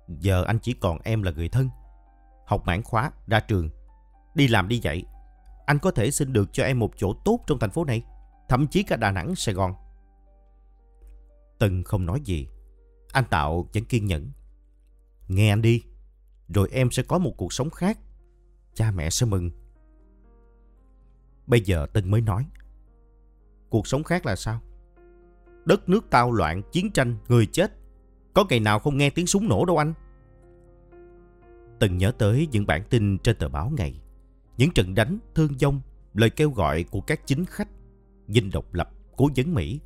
Giờ 0.09 0.45
anh 0.45 0.59
chỉ 0.59 0.73
còn 0.73 0.99
em 1.05 1.23
là 1.23 1.31
người 1.31 1.49
thân. 1.49 1.69
Học 2.47 2.63
mãn 2.67 2.83
khóa, 2.83 3.11
ra 3.27 3.41
trường, 3.41 3.71
đi 4.35 4.49
làm 4.49 4.69
đi 4.69 4.79
dạy. 4.79 5.05
Anh 5.67 5.79
có 5.79 5.91
thể 5.91 6.11
xin 6.11 6.33
được 6.33 6.49
cho 6.53 6.65
em 6.65 6.79
một 6.79 6.91
chỗ 6.97 7.15
tốt 7.25 7.41
trong 7.47 7.59
thành 7.59 7.71
phố 7.71 7.85
này, 7.85 8.03
thậm 8.49 8.67
chí 8.67 8.83
cả 8.83 8.97
Đà 8.97 9.11
Nẵng, 9.11 9.35
Sài 9.35 9.55
Gòn. 9.55 9.75
Tân 11.59 11.83
không 11.83 12.07
nói 12.07 12.21
gì. 12.25 12.49
Anh 13.13 13.25
Tạo 13.31 13.69
vẫn 13.75 13.85
kiên 13.85 14.07
nhẫn. 14.07 14.31
Nghe 15.29 15.53
anh 15.53 15.63
đi, 15.63 15.83
rồi 16.49 16.69
em 16.73 16.91
sẽ 16.91 17.03
có 17.03 17.19
một 17.19 17.35
cuộc 17.37 17.53
sống 17.53 17.71
khác. 17.71 17.99
Cha 18.75 18.91
mẹ 18.91 19.11
sẽ 19.11 19.27
mừng. 19.27 19.51
Bây 21.47 21.61
giờ 21.61 21.87
Tân 21.93 22.11
mới 22.11 22.21
nói. 22.21 22.47
Cuộc 23.69 23.87
sống 23.87 24.05
khác 24.05 24.27
là 24.27 24.37
sao? 24.37 24.61
Đất 25.65 25.89
nước 25.89 26.07
tao 26.11 26.33
loạn, 26.33 26.63
chiến 26.73 26.91
tranh, 26.91 27.17
người 27.29 27.47
chết. 27.47 27.73
Có 28.35 28.45
ngày 28.49 28.61
nào 28.61 28.79
không 28.79 28.97
nghe 28.97 29.11
tiếng 29.11 29.27
súng 29.27 29.49
nổ 29.49 29.65
đâu 29.65 29.79
anh. 29.79 29.95
Tân 31.81 31.99
nhớ 31.99 32.13
tới 32.19 32.49
những 32.53 32.67
bản 32.67 32.85
tin 32.91 33.19
trên 33.19 33.37
tờ 33.37 33.49
báo 33.49 33.73
ngày. 33.77 34.01
Những 34.57 34.71
trận 34.71 34.95
đánh, 34.95 35.19
thương 35.35 35.53
vong, 35.63 35.81
lời 36.15 36.31
kêu 36.31 36.51
gọi 36.51 36.83
của 36.83 37.01
các 37.01 37.27
chính 37.27 37.45
khách, 37.45 37.69
dinh 38.29 38.51
độc 38.51 38.75
lập, 38.75 38.91
cố 39.17 39.29
vấn 39.37 39.55
Mỹ, 39.55 39.81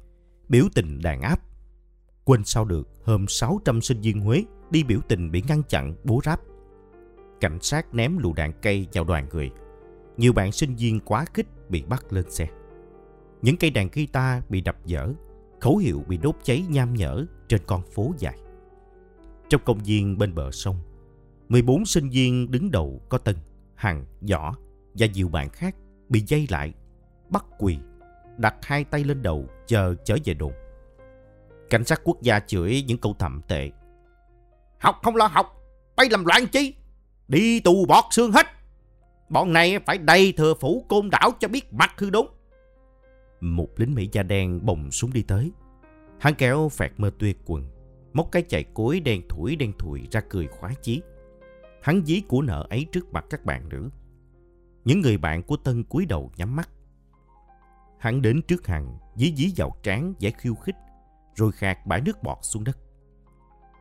biểu 0.49 0.65
tình 0.75 1.01
đàn 1.03 1.21
áp. 1.21 1.46
Quên 2.27 2.45
sao 2.45 2.65
được 2.65 2.89
hôm 3.05 3.27
600 3.29 3.81
sinh 3.81 4.01
viên 4.01 4.21
Huế 4.21 4.45
đi 4.71 4.83
biểu 4.83 5.01
tình 5.09 5.31
bị 5.31 5.43
ngăn 5.49 5.63
chặn, 5.69 5.95
bố 6.05 6.21
ráp. 6.25 6.41
Cảnh 7.41 7.59
sát 7.61 7.95
ném 7.95 8.19
lựu 8.19 8.33
đạn 8.33 8.53
cây 8.63 8.87
vào 8.93 9.05
đoàn 9.05 9.29
người. 9.33 9.51
Nhiều 10.17 10.33
bạn 10.33 10.53
sinh 10.53 10.77
viên 10.77 11.01
quá 11.01 11.25
khích 11.35 11.47
bị 11.69 11.83
bắt 11.83 12.13
lên 12.13 12.31
xe. 12.31 12.49
Những 13.43 13.57
cây 13.57 13.71
đàn 13.71 13.89
guitar 13.93 14.43
bị 14.49 14.61
đập 14.61 14.77
dở, 14.85 15.13
khẩu 15.61 15.77
hiệu 15.77 16.05
bị 16.09 16.17
đốt 16.17 16.35
cháy 16.43 16.65
nham 16.69 16.95
nhở 16.95 17.27
trên 17.49 17.61
con 17.67 17.83
phố 17.83 18.13
dài. 18.19 18.39
Trong 19.49 19.61
công 19.65 19.79
viên 19.79 20.19
bên 20.19 20.35
bờ 20.35 20.51
sông, 20.51 20.77
14 21.49 21.87
sinh 21.87 22.09
viên 22.09 22.51
đứng 22.51 22.71
đầu 22.71 23.03
có 23.09 23.19
Tân, 23.19 23.37
Hằng, 23.75 24.05
Võ 24.31 24.57
và 24.95 25.07
nhiều 25.07 25.29
bạn 25.29 25.51
khác 25.51 25.77
bị 26.09 26.23
dây 26.27 26.47
lại, 26.51 26.75
bắt 27.31 27.45
quỳ, 27.59 27.79
đặt 28.37 28.55
hai 28.63 28.85
tay 28.85 29.05
lên 29.05 29.23
đầu 29.23 29.49
chờ 29.67 29.95
trở 30.05 30.17
về 30.25 30.35
đồn. 30.35 30.53
Cảnh 31.71 31.85
sát 31.85 32.01
quốc 32.05 32.23
gia 32.23 32.41
chửi 32.41 32.85
những 32.87 32.99
câu 32.99 33.15
thậm 33.19 33.43
tệ. 33.49 33.71
Học 34.79 34.97
không 35.03 35.17
lo 35.17 35.27
học, 35.27 35.63
bay 35.97 36.09
làm 36.11 36.25
loạn 36.25 36.47
chi? 36.47 36.75
Đi 37.29 37.61
tù 37.61 37.87
bọt 37.87 38.05
xương 38.11 38.33
hết. 38.33 38.47
Bọn 39.29 39.53
này 39.53 39.79
phải 39.87 39.99
đầy 39.99 40.33
thừa 40.33 40.55
phủ 40.55 40.85
côn 40.89 41.11
đảo 41.11 41.31
cho 41.41 41.49
biết 41.49 41.73
mặt 41.73 41.93
hư 41.97 42.11
đúng. 42.11 42.29
Một 43.41 43.69
lính 43.77 43.95
Mỹ 43.95 44.09
da 44.13 44.23
đen 44.23 44.67
bồng 44.67 44.91
súng 44.91 45.13
đi 45.13 45.23
tới. 45.23 45.53
Hắn 46.19 46.35
kéo 46.35 46.69
phẹt 46.69 46.93
mơ 46.97 47.11
tuyệt 47.19 47.39
quần, 47.45 47.65
móc 48.13 48.29
cái 48.33 48.43
chạy 48.43 48.65
cối 48.75 49.01
đen 49.01 49.23
thủi 49.29 49.57
đen 49.57 49.73
thùi 49.79 50.09
ra 50.11 50.21
cười 50.29 50.47
khoái 50.47 50.75
chí. 50.83 51.03
Hắn 51.83 52.05
dí 52.05 52.23
của 52.29 52.43
nợ 52.43 52.67
ấy 52.71 52.87
trước 52.93 53.13
mặt 53.13 53.25
các 53.31 53.45
bạn 53.45 53.69
nữ. 53.69 53.91
Những 54.85 55.01
người 55.01 55.19
bạn 55.19 55.43
của 55.43 55.57
Tân 55.57 55.85
cúi 55.85 56.07
đầu 56.07 56.33
nhắm 56.37 56.57
mắt. 56.57 56.69
Hắn 57.99 58.23
đến 58.23 58.43
trước 58.43 58.67
hàng 58.67 58.99
dí 59.17 59.35
dí 59.37 59.53
vào 59.57 59.77
trán 59.83 60.15
giải 60.19 60.33
khiêu 60.39 60.55
khích, 60.55 60.77
rồi 61.37 61.53
khạc 61.53 61.87
bãi 61.87 62.01
nước 62.01 62.23
bọt 62.23 62.39
xuống 62.43 62.65
đất. 62.65 62.79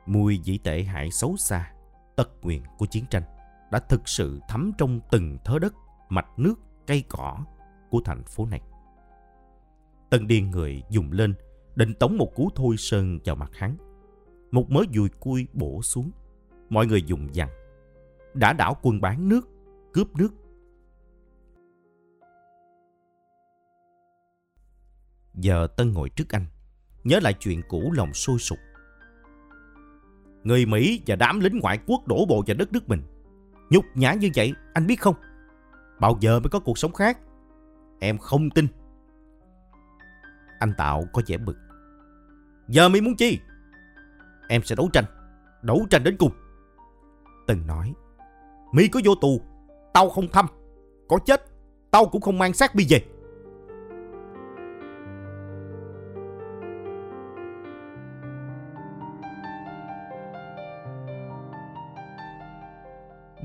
Mùi 0.05 0.37
dĩ 0.37 0.57
tệ 0.57 0.83
hại 0.83 1.11
xấu 1.11 1.37
xa, 1.37 1.73
tật 2.15 2.29
nguyện 2.41 2.63
của 2.77 2.85
chiến 2.85 3.05
tranh 3.09 3.23
đã 3.71 3.79
thực 3.79 4.07
sự 4.09 4.39
thấm 4.47 4.71
trong 4.77 4.99
từng 5.11 5.37
thớ 5.45 5.59
đất, 5.59 5.73
mạch 6.09 6.39
nước, 6.39 6.55
cây 6.87 7.03
cỏ 7.09 7.45
của 7.89 8.01
thành 8.05 8.23
phố 8.23 8.45
này. 8.45 8.61
Tân 10.09 10.27
điên 10.27 10.51
người 10.51 10.83
dùng 10.89 11.11
lên, 11.11 11.33
định 11.75 11.93
tống 11.99 12.17
một 12.17 12.31
cú 12.35 12.49
thôi 12.55 12.75
sơn 12.77 13.19
vào 13.25 13.35
mặt 13.35 13.51
hắn. 13.53 13.77
Một 14.51 14.71
mớ 14.71 14.81
dùi 14.93 15.09
cui 15.09 15.47
bổ 15.53 15.81
xuống. 15.81 16.11
Mọi 16.69 16.87
người 16.87 17.03
dùng 17.03 17.35
dằn. 17.35 17.49
Đã 18.33 18.53
đảo 18.53 18.77
quân 18.81 19.01
bán 19.01 19.29
nước, 19.29 19.49
cướp 19.93 20.15
nước. 20.15 20.33
Giờ 25.33 25.67
Tân 25.77 25.93
ngồi 25.93 26.09
trước 26.09 26.29
anh, 26.29 26.45
nhớ 27.05 27.19
lại 27.19 27.33
chuyện 27.33 27.61
cũ 27.69 27.91
lòng 27.95 28.13
sôi 28.13 28.39
sục. 28.39 28.57
Người 30.43 30.65
Mỹ 30.65 31.01
và 31.07 31.15
đám 31.15 31.39
lính 31.39 31.59
ngoại 31.59 31.79
quốc 31.87 32.07
đổ 32.07 32.25
bộ 32.25 32.43
vào 32.47 32.55
đất 32.57 32.73
nước 32.73 32.89
mình. 32.89 33.01
Nhục 33.69 33.85
nhã 33.95 34.13
như 34.13 34.29
vậy, 34.35 34.53
anh 34.73 34.87
biết 34.87 35.01
không? 35.01 35.15
Bao 35.99 36.17
giờ 36.19 36.39
mới 36.39 36.49
có 36.49 36.59
cuộc 36.59 36.77
sống 36.77 36.93
khác? 36.93 37.19
Em 37.99 38.17
không 38.17 38.49
tin. 38.49 38.67
Anh 40.59 40.73
Tạo 40.77 41.03
có 41.13 41.21
vẻ 41.27 41.37
bực. 41.37 41.57
Giờ 42.67 42.89
mới 42.89 43.01
muốn 43.01 43.15
chi? 43.15 43.39
Em 44.47 44.63
sẽ 44.63 44.75
đấu 44.75 44.89
tranh. 44.93 45.05
Đấu 45.61 45.85
tranh 45.89 46.03
đến 46.03 46.17
cùng. 46.17 46.31
Từng 47.47 47.67
nói. 47.67 47.93
Mỹ 48.71 48.87
có 48.87 48.99
vô 49.03 49.15
tù. 49.15 49.41
Tao 49.93 50.09
không 50.09 50.27
thăm. 50.27 50.45
Có 51.07 51.19
chết. 51.25 51.45
Tao 51.91 52.05
cũng 52.05 52.21
không 52.21 52.37
mang 52.37 52.53
xác 52.53 52.75
bi 52.75 52.85
về. 52.89 53.05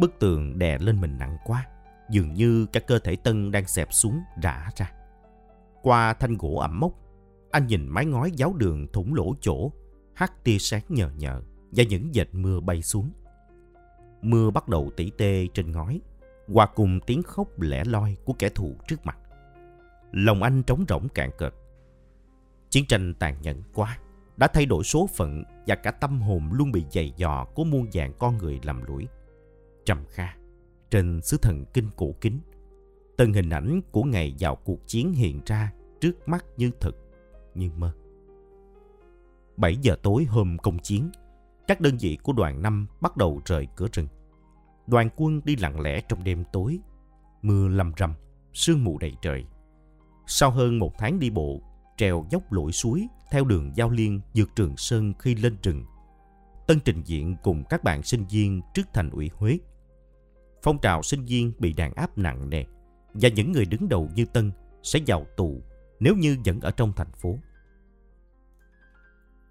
Bức 0.00 0.18
tường 0.18 0.58
đè 0.58 0.78
lên 0.78 1.00
mình 1.00 1.18
nặng 1.18 1.36
quá. 1.44 1.66
Dường 2.10 2.34
như 2.34 2.66
cả 2.66 2.80
cơ 2.80 2.98
thể 2.98 3.16
Tân 3.16 3.50
đang 3.50 3.66
xẹp 3.66 3.92
xuống 3.92 4.20
rã 4.42 4.70
ra. 4.76 4.92
Qua 5.82 6.14
thanh 6.14 6.36
gỗ 6.36 6.54
ẩm 6.54 6.80
mốc, 6.80 6.92
anh 7.50 7.66
nhìn 7.66 7.88
mái 7.88 8.06
ngói 8.06 8.30
giáo 8.30 8.52
đường 8.52 8.86
thủng 8.92 9.14
lỗ 9.14 9.34
chỗ, 9.40 9.72
hắt 10.14 10.44
tia 10.44 10.58
sáng 10.58 10.82
nhờ 10.88 11.10
nhờ 11.16 11.42
và 11.70 11.84
những 11.84 12.14
dệt 12.14 12.28
mưa 12.32 12.60
bay 12.60 12.82
xuống. 12.82 13.10
Mưa 14.22 14.50
bắt 14.50 14.68
đầu 14.68 14.90
tỉ 14.96 15.10
tê 15.18 15.46
trên 15.54 15.72
ngói, 15.72 16.00
hòa 16.48 16.66
cùng 16.66 17.00
tiếng 17.06 17.22
khóc 17.22 17.60
lẻ 17.60 17.84
loi 17.84 18.16
của 18.24 18.32
kẻ 18.32 18.48
thù 18.48 18.74
trước 18.88 19.06
mặt. 19.06 19.18
Lòng 20.12 20.42
anh 20.42 20.62
trống 20.62 20.84
rỗng 20.88 21.08
cạn 21.08 21.30
cợt. 21.38 21.54
Chiến 22.70 22.84
tranh 22.88 23.14
tàn 23.14 23.42
nhẫn 23.42 23.62
quá, 23.74 23.98
đã 24.36 24.46
thay 24.46 24.66
đổi 24.66 24.84
số 24.84 25.08
phận 25.16 25.44
và 25.66 25.74
cả 25.74 25.90
tâm 25.90 26.20
hồn 26.20 26.50
luôn 26.52 26.72
bị 26.72 26.84
dày 26.90 27.12
dò 27.16 27.46
của 27.54 27.64
muôn 27.64 27.86
vàng 27.92 28.12
con 28.18 28.38
người 28.38 28.60
lầm 28.62 28.82
lũi. 28.82 29.06
Trầm 29.84 30.04
kha, 30.08 30.36
trên 30.90 31.20
xứ 31.22 31.36
thần 31.42 31.64
kinh 31.74 31.88
cổ 31.96 32.14
kính, 32.20 32.40
từng 33.16 33.32
hình 33.32 33.50
ảnh 33.50 33.80
của 33.90 34.02
ngày 34.02 34.34
vào 34.38 34.56
cuộc 34.56 34.86
chiến 34.86 35.12
hiện 35.12 35.40
ra 35.46 35.72
trước 36.00 36.28
mắt 36.28 36.44
như 36.56 36.70
thực, 36.80 36.96
như 37.54 37.70
mơ. 37.76 37.92
7 39.56 39.76
giờ 39.76 39.96
tối 40.02 40.24
hôm 40.24 40.56
công 40.58 40.78
chiến, 40.78 41.10
các 41.68 41.80
đơn 41.80 41.96
vị 42.00 42.18
của 42.22 42.32
đoàn 42.32 42.62
5 42.62 42.86
bắt 43.00 43.16
đầu 43.16 43.40
rời 43.44 43.66
cửa 43.76 43.86
rừng. 43.92 44.06
Đoàn 44.86 45.08
quân 45.16 45.40
đi 45.44 45.56
lặng 45.56 45.80
lẽ 45.80 46.00
trong 46.08 46.24
đêm 46.24 46.44
tối, 46.52 46.78
mưa 47.42 47.68
lâm 47.68 47.92
râm, 47.98 48.14
sương 48.52 48.84
mù 48.84 48.98
đầy 48.98 49.16
trời. 49.22 49.44
Sau 50.26 50.50
hơn 50.50 50.78
một 50.78 50.92
tháng 50.98 51.18
đi 51.18 51.30
bộ, 51.30 51.60
trèo 51.96 52.26
dốc 52.30 52.52
lội 52.52 52.72
suối 52.72 53.08
theo 53.30 53.44
đường 53.44 53.72
giao 53.76 53.90
liên 53.90 54.20
dược 54.34 54.56
Trường 54.56 54.76
Sơn 54.76 55.12
khi 55.18 55.34
lên 55.34 55.56
rừng, 55.62 55.84
Tân 56.70 56.80
trình 56.80 57.02
diện 57.04 57.36
cùng 57.42 57.64
các 57.64 57.84
bạn 57.84 58.02
sinh 58.02 58.24
viên 58.30 58.60
trước 58.74 58.88
thành 58.92 59.10
ủy 59.10 59.30
Huế. 59.34 59.58
Phong 60.62 60.78
trào 60.78 61.02
sinh 61.02 61.24
viên 61.24 61.52
bị 61.58 61.72
đàn 61.72 61.94
áp 61.94 62.18
nặng 62.18 62.50
nề 62.50 62.64
và 63.14 63.28
những 63.28 63.52
người 63.52 63.64
đứng 63.64 63.88
đầu 63.88 64.10
như 64.14 64.24
Tân 64.24 64.52
sẽ 64.82 65.00
vào 65.06 65.26
tù 65.36 65.62
nếu 66.00 66.16
như 66.16 66.36
vẫn 66.44 66.60
ở 66.60 66.70
trong 66.70 66.92
thành 66.92 67.12
phố. 67.12 67.38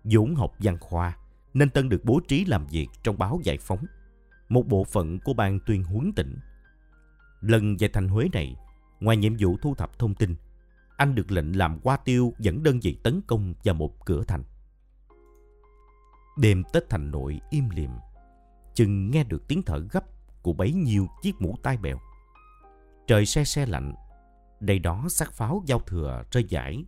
Dũng 0.03 0.35
học 0.35 0.53
văn 0.59 0.77
khoa 0.79 1.17
nên 1.53 1.69
Tân 1.69 1.89
được 1.89 2.05
bố 2.05 2.19
trí 2.27 2.45
làm 2.45 2.67
việc 2.67 2.87
trong 3.03 3.17
báo 3.17 3.39
Giải 3.43 3.57
Phóng, 3.57 3.85
một 4.49 4.67
bộ 4.67 4.83
phận 4.83 5.19
của 5.19 5.33
ban 5.33 5.59
tuyên 5.65 5.83
huấn 5.83 6.13
tỉnh. 6.15 6.37
Lần 7.41 7.77
về 7.79 7.87
thành 7.87 8.07
Huế 8.07 8.29
này, 8.33 8.55
ngoài 8.99 9.17
nhiệm 9.17 9.33
vụ 9.39 9.57
thu 9.61 9.75
thập 9.75 9.99
thông 9.99 10.15
tin, 10.15 10.35
anh 10.97 11.15
được 11.15 11.31
lệnh 11.31 11.57
làm 11.57 11.79
qua 11.79 11.97
tiêu 11.97 12.33
dẫn 12.39 12.63
đơn 12.63 12.79
vị 12.79 12.97
tấn 13.03 13.21
công 13.27 13.53
vào 13.63 13.75
một 13.75 14.05
cửa 14.05 14.23
thành. 14.27 14.43
Đêm 16.37 16.63
Tết 16.73 16.89
thành 16.89 17.11
nội 17.11 17.39
im 17.49 17.69
lìm, 17.69 17.91
chừng 18.73 19.11
nghe 19.11 19.23
được 19.23 19.47
tiếng 19.47 19.61
thở 19.63 19.79
gấp 19.91 20.03
của 20.41 20.53
bấy 20.53 20.73
nhiêu 20.73 21.07
chiếc 21.21 21.41
mũ 21.41 21.55
tai 21.63 21.77
bèo. 21.77 21.97
Trời 23.07 23.25
se 23.25 23.43
se 23.43 23.65
lạnh, 23.65 23.93
Đây 24.59 24.79
đó 24.79 25.05
xác 25.09 25.33
pháo 25.33 25.63
giao 25.65 25.79
thừa 25.79 26.23
rơi 26.31 26.45
rải, 26.49 26.85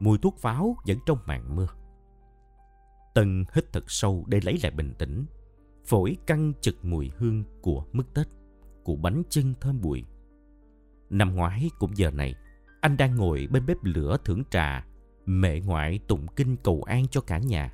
mùi 0.00 0.18
thuốc 0.18 0.38
pháo 0.38 0.76
vẫn 0.86 0.98
trong 1.06 1.18
màn 1.26 1.56
mưa. 1.56 1.66
Tân 3.14 3.44
hít 3.52 3.72
thật 3.72 3.90
sâu 3.90 4.24
để 4.26 4.40
lấy 4.42 4.58
lại 4.62 4.72
bình 4.72 4.94
tĩnh, 4.98 5.24
phổi 5.86 6.16
căng 6.26 6.52
chực 6.60 6.84
mùi 6.84 7.10
hương 7.16 7.44
của 7.62 7.84
mứt 7.92 8.06
Tết, 8.14 8.26
của 8.84 8.96
bánh 8.96 9.22
chưng 9.30 9.54
thơm 9.60 9.80
bụi. 9.80 10.04
Năm 11.10 11.34
ngoái 11.34 11.70
cũng 11.78 11.96
giờ 11.96 12.10
này, 12.10 12.34
anh 12.80 12.96
đang 12.96 13.16
ngồi 13.16 13.48
bên 13.50 13.66
bếp 13.66 13.76
lửa 13.82 14.16
thưởng 14.24 14.42
trà, 14.50 14.86
mẹ 15.26 15.60
ngoại 15.60 16.00
tụng 16.08 16.26
kinh 16.36 16.56
cầu 16.56 16.82
an 16.82 17.08
cho 17.10 17.20
cả 17.20 17.38
nhà. 17.38 17.72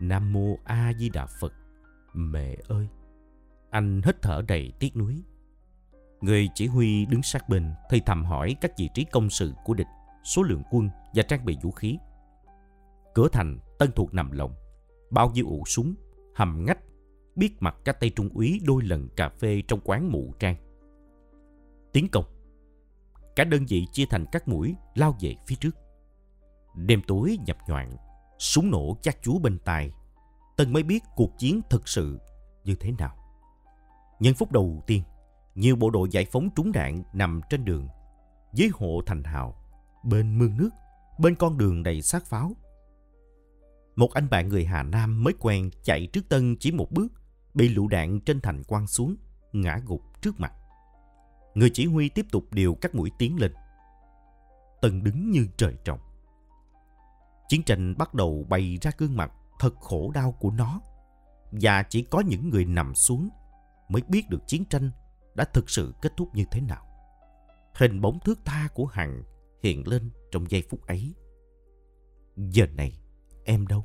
Nam 0.00 0.32
mô 0.32 0.58
A 0.64 0.92
Di 0.98 1.08
Đà 1.08 1.26
Phật. 1.40 1.52
Mẹ 2.14 2.56
ơi! 2.68 2.88
Anh 3.70 4.00
hít 4.04 4.22
thở 4.22 4.42
đầy 4.48 4.72
tiếc 4.78 4.96
nuối. 4.96 5.22
Người 6.20 6.48
chỉ 6.54 6.66
huy 6.66 7.06
đứng 7.06 7.22
sát 7.22 7.48
bên 7.48 7.74
thì 7.90 8.00
thầm 8.06 8.24
hỏi 8.24 8.56
các 8.60 8.72
vị 8.78 8.88
trí 8.94 9.04
công 9.04 9.30
sự 9.30 9.52
của 9.64 9.74
địch, 9.74 9.86
số 10.24 10.42
lượng 10.42 10.62
quân 10.70 10.90
và 11.14 11.22
trang 11.22 11.44
bị 11.44 11.56
vũ 11.62 11.70
khí. 11.70 11.98
Cửa 13.14 13.28
thành 13.32 13.58
tân 13.78 13.92
thuộc 13.92 14.14
nằm 14.14 14.30
lòng, 14.30 14.54
bao 15.10 15.30
nhiêu 15.30 15.46
ụ 15.48 15.64
súng, 15.66 15.94
hầm 16.34 16.64
ngách, 16.66 16.78
biết 17.36 17.56
mặt 17.60 17.76
các 17.84 18.00
tay 18.00 18.10
trung 18.10 18.28
úy 18.28 18.60
đôi 18.64 18.82
lần 18.82 19.08
cà 19.16 19.28
phê 19.28 19.62
trong 19.68 19.80
quán 19.84 20.12
mụ 20.12 20.32
trang. 20.38 20.56
Tiến 21.92 22.08
công. 22.12 22.24
Cả 23.36 23.44
đơn 23.44 23.66
vị 23.68 23.86
chia 23.92 24.04
thành 24.10 24.24
các 24.32 24.48
mũi 24.48 24.74
lao 24.94 25.16
về 25.20 25.34
phía 25.46 25.56
trước. 25.60 25.76
Đêm 26.76 27.00
tối 27.06 27.38
nhập 27.46 27.56
nhoạn, 27.68 27.90
súng 28.38 28.70
nổ 28.70 28.96
chát 29.02 29.22
chúa 29.22 29.38
bên 29.38 29.58
tai. 29.64 29.92
Tân 30.56 30.72
mới 30.72 30.82
biết 30.82 31.02
cuộc 31.16 31.38
chiến 31.38 31.60
thực 31.70 31.88
sự 31.88 32.18
như 32.64 32.74
thế 32.74 32.92
nào. 32.98 33.27
Nhân 34.20 34.34
phút 34.34 34.52
đầu 34.52 34.82
tiên, 34.86 35.02
nhiều 35.54 35.76
bộ 35.76 35.90
đội 35.90 36.08
giải 36.10 36.26
phóng 36.32 36.48
trúng 36.56 36.72
đạn 36.72 37.02
nằm 37.12 37.40
trên 37.50 37.64
đường, 37.64 37.88
dưới 38.52 38.68
hộ 38.72 39.00
thành 39.06 39.24
hào, 39.24 39.54
bên 40.04 40.38
mương 40.38 40.56
nước, 40.56 40.70
bên 41.18 41.34
con 41.34 41.58
đường 41.58 41.82
đầy 41.82 42.02
sát 42.02 42.26
pháo. 42.26 42.52
Một 43.96 44.14
anh 44.14 44.30
bạn 44.30 44.48
người 44.48 44.64
Hà 44.64 44.82
Nam 44.82 45.24
mới 45.24 45.34
quen 45.40 45.70
chạy 45.82 46.06
trước 46.12 46.28
Tân 46.28 46.56
chỉ 46.60 46.72
một 46.72 46.90
bước, 46.90 47.12
bị 47.54 47.68
lựu 47.68 47.88
đạn 47.88 48.20
trên 48.20 48.40
thành 48.40 48.64
quăng 48.64 48.86
xuống, 48.86 49.16
ngã 49.52 49.80
gục 49.86 50.02
trước 50.22 50.40
mặt. 50.40 50.52
Người 51.54 51.70
chỉ 51.74 51.86
huy 51.86 52.08
tiếp 52.08 52.26
tục 52.30 52.44
điều 52.50 52.74
các 52.74 52.94
mũi 52.94 53.10
tiến 53.18 53.36
lên. 53.40 53.52
Tân 54.80 55.04
đứng 55.04 55.30
như 55.30 55.46
trời 55.56 55.74
trồng. 55.84 55.98
Chiến 57.48 57.62
tranh 57.62 57.94
bắt 57.98 58.14
đầu 58.14 58.46
bày 58.48 58.78
ra 58.82 58.90
gương 58.98 59.16
mặt 59.16 59.32
thật 59.58 59.74
khổ 59.80 60.10
đau 60.14 60.32
của 60.32 60.50
nó. 60.50 60.80
Và 61.52 61.82
chỉ 61.82 62.02
có 62.02 62.20
những 62.20 62.50
người 62.50 62.64
nằm 62.64 62.94
xuống 62.94 63.28
mới 63.88 64.02
biết 64.08 64.28
được 64.28 64.46
chiến 64.46 64.64
tranh 64.64 64.90
đã 65.34 65.44
thực 65.44 65.70
sự 65.70 65.94
kết 66.02 66.12
thúc 66.16 66.34
như 66.34 66.44
thế 66.50 66.60
nào. 66.60 66.84
Hình 67.74 68.00
bóng 68.00 68.18
thước 68.24 68.38
tha 68.44 68.68
của 68.74 68.86
Hằng 68.86 69.22
hiện 69.62 69.88
lên 69.88 70.10
trong 70.30 70.50
giây 70.50 70.62
phút 70.70 70.86
ấy. 70.86 71.14
Giờ 72.36 72.66
này, 72.66 72.92
em 73.44 73.66
đâu? 73.66 73.84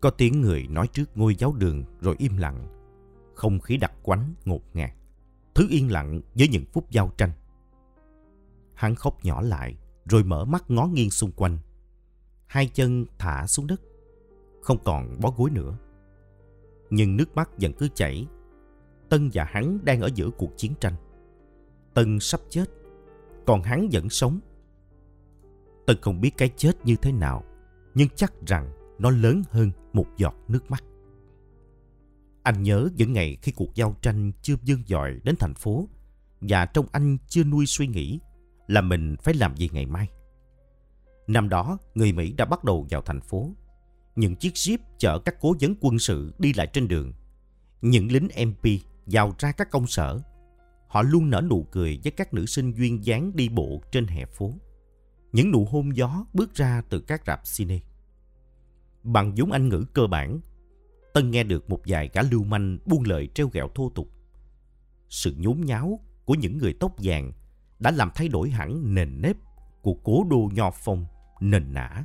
Có 0.00 0.10
tiếng 0.10 0.40
người 0.40 0.66
nói 0.70 0.86
trước 0.92 1.04
ngôi 1.14 1.34
giáo 1.34 1.52
đường 1.52 1.84
rồi 2.00 2.16
im 2.18 2.36
lặng. 2.36 2.66
Không 3.34 3.60
khí 3.60 3.76
đặc 3.76 3.92
quánh 4.02 4.34
ngột 4.44 4.62
ngạt. 4.72 4.90
Thứ 5.54 5.66
yên 5.70 5.92
lặng 5.92 6.20
với 6.34 6.48
những 6.48 6.64
phút 6.72 6.90
giao 6.90 7.12
tranh. 7.18 7.30
Hắn 8.74 8.94
khóc 8.94 9.24
nhỏ 9.24 9.42
lại, 9.42 9.76
rồi 10.04 10.24
mở 10.24 10.44
mắt 10.44 10.64
ngó 10.68 10.86
nghiêng 10.86 11.10
xung 11.10 11.32
quanh. 11.32 11.58
Hai 12.46 12.66
chân 12.66 13.06
thả 13.18 13.46
xuống 13.46 13.66
đất. 13.66 13.80
Không 14.62 14.78
còn 14.84 15.20
bó 15.20 15.30
gối 15.30 15.50
nữa. 15.50 15.78
Nhưng 16.90 17.16
nước 17.16 17.34
mắt 17.34 17.50
vẫn 17.60 17.72
cứ 17.72 17.88
chảy. 17.94 18.26
Tân 19.08 19.30
và 19.32 19.44
hắn 19.44 19.78
đang 19.84 20.00
ở 20.00 20.10
giữa 20.14 20.30
cuộc 20.30 20.50
chiến 20.56 20.72
tranh. 20.80 20.94
Tân 21.94 22.20
sắp 22.20 22.40
chết. 22.48 22.64
Còn 23.46 23.62
hắn 23.62 23.88
vẫn 23.92 24.08
sống. 24.08 24.40
Tân 25.86 25.96
không 26.00 26.20
biết 26.20 26.30
cái 26.36 26.50
chết 26.56 26.72
như 26.84 26.96
thế 26.96 27.12
nào. 27.12 27.44
Nhưng 27.94 28.08
chắc 28.16 28.32
rằng 28.46 28.72
nó 28.98 29.10
lớn 29.10 29.42
hơn 29.50 29.70
một 29.92 30.06
giọt 30.16 30.34
nước 30.48 30.70
mắt. 30.70 30.84
Anh 32.42 32.62
nhớ 32.62 32.88
những 32.96 33.12
ngày 33.12 33.36
khi 33.42 33.52
cuộc 33.52 33.74
giao 33.74 33.96
tranh 34.02 34.32
chưa 34.42 34.54
dâng 34.62 34.82
dọi 34.86 35.20
đến 35.24 35.34
thành 35.38 35.54
phố 35.54 35.88
và 36.40 36.66
trong 36.66 36.86
anh 36.92 37.18
chưa 37.28 37.44
nuôi 37.44 37.66
suy 37.66 37.86
nghĩ 37.86 38.20
là 38.66 38.80
mình 38.80 39.16
phải 39.22 39.34
làm 39.34 39.56
gì 39.56 39.70
ngày 39.72 39.86
mai. 39.86 40.08
Năm 41.26 41.48
đó, 41.48 41.78
người 41.94 42.12
Mỹ 42.12 42.32
đã 42.32 42.44
bắt 42.44 42.64
đầu 42.64 42.86
vào 42.90 43.02
thành 43.02 43.20
phố. 43.20 43.50
Những 44.16 44.36
chiếc 44.36 44.54
jeep 44.54 44.78
chở 44.98 45.18
các 45.18 45.34
cố 45.40 45.54
vấn 45.60 45.74
quân 45.80 45.98
sự 45.98 46.34
đi 46.38 46.52
lại 46.52 46.66
trên 46.66 46.88
đường. 46.88 47.12
Những 47.82 48.12
lính 48.12 48.28
MP 48.46 48.68
vào 49.06 49.34
ra 49.38 49.52
các 49.52 49.70
công 49.70 49.86
sở. 49.86 50.20
Họ 50.88 51.02
luôn 51.02 51.30
nở 51.30 51.42
nụ 51.50 51.66
cười 51.70 52.00
với 52.04 52.12
các 52.12 52.34
nữ 52.34 52.46
sinh 52.46 52.72
duyên 52.72 53.04
dáng 53.04 53.36
đi 53.36 53.48
bộ 53.48 53.82
trên 53.92 54.06
hè 54.06 54.26
phố. 54.26 54.54
Những 55.32 55.50
nụ 55.50 55.64
hôn 55.64 55.96
gió 55.96 56.24
bước 56.32 56.54
ra 56.54 56.82
từ 56.88 57.00
các 57.00 57.22
rạp 57.26 57.40
cine. 57.56 57.78
Bằng 59.02 59.34
vốn 59.36 59.52
Anh 59.52 59.68
ngữ 59.68 59.84
cơ 59.92 60.06
bản, 60.06 60.40
Tân 61.14 61.30
nghe 61.30 61.42
được 61.42 61.70
một 61.70 61.80
vài 61.86 62.10
gã 62.12 62.22
lưu 62.22 62.44
manh 62.44 62.78
buông 62.86 63.02
lời 63.04 63.28
treo 63.34 63.48
gẹo 63.48 63.68
thô 63.74 63.90
tục. 63.94 64.08
Sự 65.08 65.34
nhốn 65.38 65.60
nháo 65.64 66.00
của 66.24 66.34
những 66.34 66.58
người 66.58 66.74
tóc 66.80 66.92
vàng 66.98 67.32
đã 67.78 67.90
làm 67.90 68.10
thay 68.14 68.28
đổi 68.28 68.50
hẳn 68.50 68.94
nền 68.94 69.22
nếp 69.22 69.36
của 69.82 69.94
cố 70.04 70.24
đô 70.30 70.50
nho 70.52 70.70
phong 70.70 71.06
nền 71.40 71.74
nã 71.74 72.04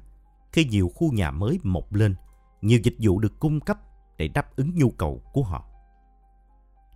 khi 0.52 0.65
nhiều 0.65 0.91
khu 0.96 1.13
nhà 1.13 1.32
mới 1.32 1.60
mọc 1.63 1.93
lên, 1.93 2.15
nhiều 2.62 2.80
dịch 2.84 2.96
vụ 3.00 3.20
được 3.20 3.39
cung 3.39 3.60
cấp 3.60 3.78
để 4.17 4.28
đáp 4.28 4.56
ứng 4.56 4.76
nhu 4.76 4.91
cầu 4.91 5.22
của 5.34 5.43
họ. 5.43 5.65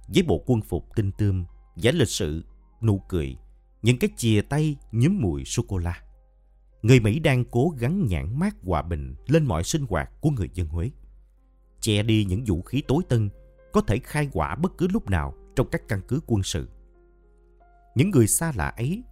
Với 0.08 0.24
bộ 0.24 0.44
quân 0.46 0.62
phục 0.62 0.96
tinh 0.96 1.12
tươm, 1.12 1.46
vẻ 1.76 1.92
lịch 1.92 2.10
sự, 2.10 2.46
nụ 2.82 3.00
cười, 3.00 3.38
những 3.82 4.00
cái 4.00 4.10
chìa 4.18 4.42
tay 4.42 4.76
nhúm 4.92 5.20
mùi 5.22 5.46
sô-cô-la 5.46 6.02
người 6.82 7.00
Mỹ 7.00 7.20
đang 7.20 7.46
cố 7.46 7.74
gắng 7.80 8.06
nhãn 8.08 8.40
mát 8.40 8.56
hòa 8.64 8.82
bình 8.82 9.16
lên 9.28 9.46
mọi 9.46 9.64
sinh 9.64 9.86
hoạt 9.90 10.22
của 10.22 10.30
người 10.30 10.50
dân 10.54 10.68
Huế. 10.68 10.90
Che 11.82 12.04
đi 12.04 12.26
những 12.26 12.44
vũ 12.48 12.62
khí 12.62 12.84
tối 12.88 13.04
tân 13.10 13.30
có 13.72 13.82
thể 13.82 14.00
khai 14.00 14.30
quả 14.34 14.56
bất 14.56 14.78
cứ 14.78 14.88
lúc 14.94 15.10
nào 15.10 15.34
trong 15.56 15.68
các 15.72 15.82
căn 15.88 16.02
cứ 16.08 16.20
quân 16.28 16.44
sự. 16.44 16.70
Những 17.96 18.10
người 18.10 18.28
xa 18.28 18.52
lạ 18.56 18.68
ấy 18.68 19.04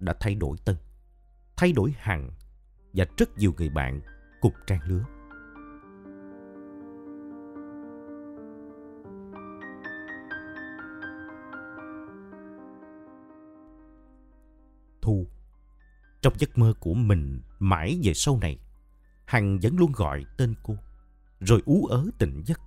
đã 0.00 0.14
thay 0.20 0.34
đổi 0.34 0.56
Tân, 0.64 0.76
thay 1.56 1.72
đổi 1.72 1.94
Hằng 1.98 2.30
và 2.92 3.04
rất 3.16 3.38
nhiều 3.38 3.54
người 3.58 3.68
bạn 3.68 4.00
cục 4.40 4.52
trang 4.66 4.80
lứa. 4.86 5.04
Thu 15.02 15.26
trong 16.22 16.34
giấc 16.38 16.58
mơ 16.58 16.74
của 16.80 16.94
mình 16.94 17.40
mãi 17.58 18.00
về 18.02 18.14
sau 18.14 18.38
này, 18.40 18.58
Hằng 19.24 19.58
vẫn 19.62 19.76
luôn 19.78 19.92
gọi 19.92 20.24
tên 20.36 20.54
cô, 20.62 20.76
rồi 21.46 21.62
ú 21.66 21.86
ớ 21.86 22.06
tỉnh 22.18 22.42
giấc. 22.46 22.60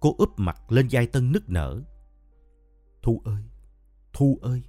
Cô 0.00 0.14
úp 0.18 0.38
mặt 0.38 0.72
lên 0.72 0.88
vai 0.90 1.06
Tân 1.06 1.32
nức 1.32 1.48
nở. 1.48 1.82
Thu 3.02 3.22
ơi, 3.24 3.42
Thu 4.12 4.38
ơi. 4.42 4.62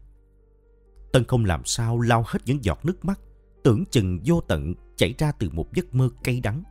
Tân 1.13 1.23
không 1.23 1.45
làm 1.45 1.65
sao 1.65 1.99
lau 1.99 2.23
hết 2.27 2.39
những 2.45 2.63
giọt 2.63 2.85
nước 2.85 3.05
mắt, 3.05 3.19
tưởng 3.63 3.83
chừng 3.91 4.19
vô 4.25 4.41
tận 4.41 4.73
chảy 4.97 5.15
ra 5.17 5.31
từ 5.31 5.49
một 5.49 5.73
giấc 5.73 5.93
mơ 5.95 6.09
cay 6.23 6.39
đắng. 6.39 6.63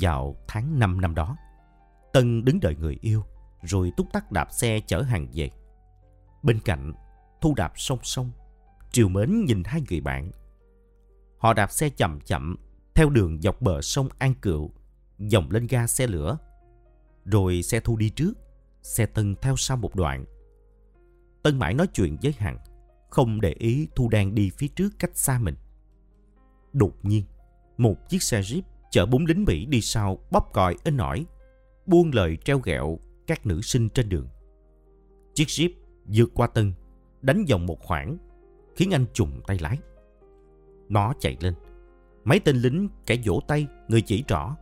Vào 0.00 0.36
tháng 0.48 0.78
5 0.78 1.00
năm 1.00 1.14
đó, 1.14 1.36
Tân 2.12 2.44
đứng 2.44 2.60
đợi 2.60 2.76
người 2.76 2.98
yêu, 3.00 3.24
rồi 3.62 3.92
túc 3.96 4.12
tắc 4.12 4.32
đạp 4.32 4.52
xe 4.52 4.80
chở 4.86 5.02
hàng 5.02 5.26
về. 5.34 5.50
Bên 6.42 6.60
cạnh, 6.64 6.92
Thu 7.40 7.54
đạp 7.56 7.72
song 7.76 7.98
song, 8.02 8.30
triều 8.92 9.08
mến 9.08 9.44
nhìn 9.44 9.62
hai 9.64 9.82
người 9.90 10.00
bạn. 10.00 10.30
Họ 11.38 11.54
đạp 11.54 11.70
xe 11.70 11.88
chậm 11.88 12.20
chậm 12.20 12.56
theo 12.94 13.10
đường 13.10 13.40
dọc 13.40 13.62
bờ 13.62 13.80
sông 13.82 14.08
An 14.18 14.34
Cựu, 14.34 14.70
dòng 15.18 15.50
lên 15.50 15.66
ga 15.66 15.86
xe 15.86 16.06
lửa. 16.06 16.38
Rồi 17.24 17.62
xe 17.62 17.80
Thu 17.80 17.96
đi 17.96 18.10
trước, 18.10 18.32
xe 18.82 19.06
Tân 19.06 19.34
theo 19.42 19.56
sau 19.56 19.76
một 19.76 19.94
đoạn. 19.94 20.24
Tân 21.42 21.58
mãi 21.58 21.74
nói 21.74 21.86
chuyện 21.86 22.16
với 22.22 22.34
Hằng, 22.38 22.58
không 23.10 23.40
để 23.40 23.54
ý 23.58 23.88
Thu 23.96 24.08
đang 24.08 24.34
đi 24.34 24.50
phía 24.58 24.68
trước 24.68 24.90
cách 24.98 25.10
xa 25.14 25.38
mình. 25.38 25.54
Đột 26.72 26.94
nhiên, 27.02 27.24
một 27.78 28.08
chiếc 28.08 28.22
xe 28.22 28.40
Jeep 28.40 28.62
chở 28.90 29.06
bốn 29.06 29.24
lính 29.24 29.44
Mỹ 29.44 29.66
đi 29.66 29.80
sau 29.80 30.18
bóp 30.30 30.50
còi 30.52 30.76
inh 30.84 30.96
nổi, 30.96 31.26
buông 31.86 32.10
lời 32.14 32.38
treo 32.44 32.58
ghẹo 32.58 32.98
các 33.26 33.46
nữ 33.46 33.60
sinh 33.62 33.88
trên 33.88 34.08
đường. 34.08 34.28
Chiếc 35.34 35.46
Jeep 35.46 35.70
vượt 36.04 36.30
qua 36.34 36.46
Tân, 36.46 36.72
đánh 37.22 37.44
vòng 37.50 37.66
một 37.66 37.80
khoảng 37.80 38.18
khiến 38.76 38.90
anh 38.90 39.06
trùng 39.12 39.40
tay 39.46 39.58
lái. 39.58 39.78
Nó 40.88 41.12
chạy 41.20 41.36
lên. 41.40 41.54
Mấy 42.24 42.40
tên 42.40 42.56
lính 42.56 42.88
kẻ 43.06 43.16
vỗ 43.24 43.40
tay, 43.48 43.66
người 43.88 44.02
chỉ 44.02 44.24
trỏ. 44.26 44.56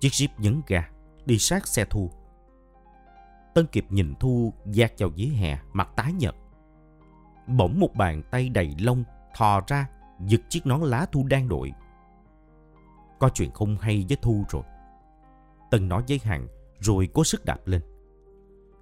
Chiếc 0.00 0.08
jeep 0.08 0.28
nhấn 0.38 0.62
ga, 0.66 0.88
đi 1.26 1.38
sát 1.38 1.66
xe 1.66 1.84
Thu. 1.84 2.10
Tân 3.54 3.66
kịp 3.66 3.86
nhìn 3.90 4.14
Thu 4.20 4.52
dạt 4.66 4.92
vào 4.98 5.10
dưới 5.14 5.28
hè, 5.28 5.58
mặt 5.72 5.88
tái 5.96 6.12
nhợt. 6.12 6.34
Bỗng 7.46 7.80
một 7.80 7.94
bàn 7.94 8.22
tay 8.30 8.48
đầy 8.48 8.74
lông 8.78 9.04
thò 9.36 9.60
ra, 9.66 9.86
giật 10.26 10.40
chiếc 10.48 10.66
nón 10.66 10.80
lá 10.80 11.06
Thu 11.12 11.26
đang 11.26 11.48
đội. 11.48 11.72
Có 13.18 13.28
chuyện 13.34 13.50
không 13.50 13.76
hay 13.76 14.04
với 14.08 14.16
Thu 14.22 14.44
rồi. 14.48 14.62
Tân 15.70 15.88
nói 15.88 16.02
với 16.08 16.20
Hằng 16.24 16.46
rồi 16.80 17.08
cố 17.14 17.24
sức 17.24 17.44
đạp 17.44 17.58
lên. 17.64 17.82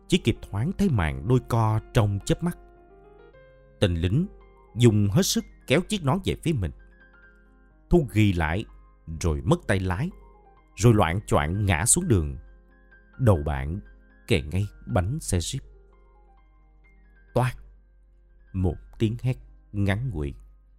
Chỉ 0.08 0.18
kịp 0.18 0.38
thoáng 0.42 0.72
thấy 0.78 0.88
màn 0.88 1.28
đôi 1.28 1.40
co 1.48 1.80
trong 1.94 2.18
chớp 2.24 2.42
mắt. 2.42 2.58
Tình 3.80 3.94
lính 3.94 4.26
dùng 4.76 5.08
hết 5.10 5.22
sức 5.22 5.44
kéo 5.66 5.80
chiếc 5.80 6.04
nón 6.04 6.18
về 6.24 6.36
phía 6.42 6.52
mình. 6.52 6.70
Thu 7.90 8.08
ghi 8.12 8.32
lại 8.32 8.64
rồi 9.20 9.42
mất 9.44 9.60
tay 9.66 9.80
lái, 9.80 10.10
rồi 10.76 10.94
loạn 10.94 11.20
choạng 11.26 11.66
ngã 11.66 11.86
xuống 11.86 12.08
đường. 12.08 12.36
Đầu 13.18 13.42
bạn 13.46 13.80
kề 14.26 14.42
ngay 14.42 14.66
bánh 14.86 15.20
xe 15.20 15.38
jeep. 15.38 15.60
Toát! 17.34 17.54
Một 18.52 18.76
tiếng 18.98 19.16
hét 19.22 19.36
ngắn 19.72 20.10
ngủi, 20.10 20.34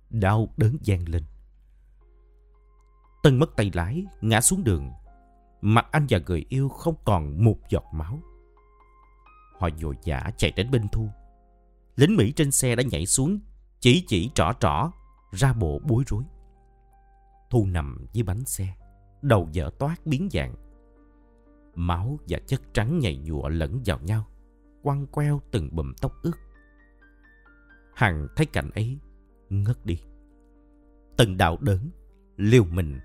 đau 0.09 0.53
đớn 0.57 0.77
gian 0.81 1.09
lên. 1.09 1.23
Tân 3.23 3.39
mất 3.39 3.55
tay 3.55 3.71
lái, 3.73 4.05
ngã 4.21 4.41
xuống 4.41 4.63
đường. 4.63 4.91
Mặt 5.61 5.87
anh 5.91 6.05
và 6.09 6.19
người 6.27 6.45
yêu 6.49 6.69
không 6.69 6.95
còn 7.05 7.43
một 7.43 7.57
giọt 7.69 7.83
máu. 7.93 8.19
Họ 9.59 9.69
dội 9.77 9.95
dã 10.03 10.31
chạy 10.37 10.51
đến 10.51 10.71
bên 10.71 10.87
Thu. 10.91 11.09
Lính 11.95 12.15
Mỹ 12.15 12.31
trên 12.31 12.51
xe 12.51 12.75
đã 12.75 12.83
nhảy 12.83 13.05
xuống, 13.05 13.39
chỉ 13.79 14.03
chỉ 14.07 14.31
trỏ 14.35 14.53
trỏ, 14.59 14.91
ra 15.31 15.53
bộ 15.53 15.81
bối 15.87 16.03
rối. 16.07 16.23
Thu 17.49 17.65
nằm 17.65 18.05
dưới 18.13 18.23
bánh 18.23 18.45
xe, 18.45 18.73
đầu 19.21 19.49
dở 19.51 19.69
toát 19.79 19.95
biến 20.05 20.29
dạng. 20.31 20.55
Máu 21.75 22.19
và 22.27 22.39
chất 22.47 22.61
trắng 22.73 22.99
nhầy 22.99 23.17
nhụa 23.17 23.49
lẫn 23.49 23.81
vào 23.85 23.99
nhau, 23.99 24.25
quăng 24.83 25.07
queo 25.07 25.41
từng 25.51 25.75
bùm 25.75 25.93
tóc 26.01 26.11
ướt. 26.21 26.37
Hằng 27.95 28.27
thấy 28.35 28.45
cảnh 28.45 28.69
ấy, 28.69 28.99
ngất 29.49 29.85
đi. 29.85 30.01
Tần 31.17 31.37
đạo 31.37 31.57
đớn, 31.61 31.89
liều 32.37 32.63
mình, 32.63 32.99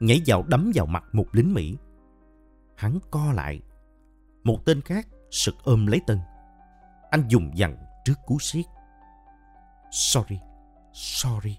nhảy 0.00 0.20
vào 0.26 0.42
đấm 0.48 0.70
vào 0.74 0.86
mặt 0.86 1.04
một 1.12 1.26
lính 1.32 1.54
Mỹ. 1.54 1.76
Hắn 2.76 2.98
co 3.10 3.32
lại. 3.32 3.60
Một 4.44 4.64
tên 4.64 4.80
khác 4.80 5.08
sực 5.30 5.54
ôm 5.64 5.86
lấy 5.86 6.00
Tân. 6.06 6.18
Anh 7.10 7.24
dùng 7.28 7.50
dằn 7.54 7.76
trước 8.04 8.14
cú 8.26 8.38
siết. 8.40 8.64
Sorry, 9.90 10.38
sorry. 10.92 11.58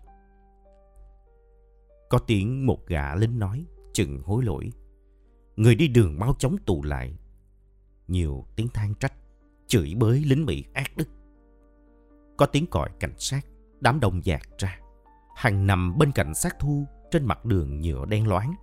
Có 2.09 2.17
tiếng 2.17 2.65
một 2.65 2.87
gã 2.87 3.15
lính 3.15 3.39
nói, 3.39 3.65
chừng 3.93 4.21
hối 4.25 4.43
lỗi. 4.43 4.71
Người 5.55 5.75
đi 5.75 5.87
đường 5.87 6.19
mau 6.19 6.33
chóng 6.39 6.55
tù 6.65 6.83
lại. 6.83 7.17
Nhiều 8.07 8.45
tiếng 8.55 8.67
than 8.67 8.93
trách, 8.95 9.13
chửi 9.67 9.93
bới 9.97 10.19
lính 10.19 10.45
Mỹ 10.45 10.63
ác 10.73 10.97
đức. 10.97 11.07
Có 12.37 12.45
tiếng 12.45 12.65
còi 12.67 12.89
cảnh 12.99 13.13
sát, 13.17 13.45
đám 13.79 13.99
đông 13.99 14.25
dạt 14.25 14.41
ra. 14.57 14.79
Hằng 15.35 15.67
nằm 15.67 15.97
bên 15.97 16.11
cạnh 16.11 16.33
xác 16.33 16.59
thu 16.59 16.85
trên 17.11 17.25
mặt 17.25 17.45
đường 17.45 17.81
nhựa 17.81 18.05
đen 18.05 18.27
loáng. 18.27 18.53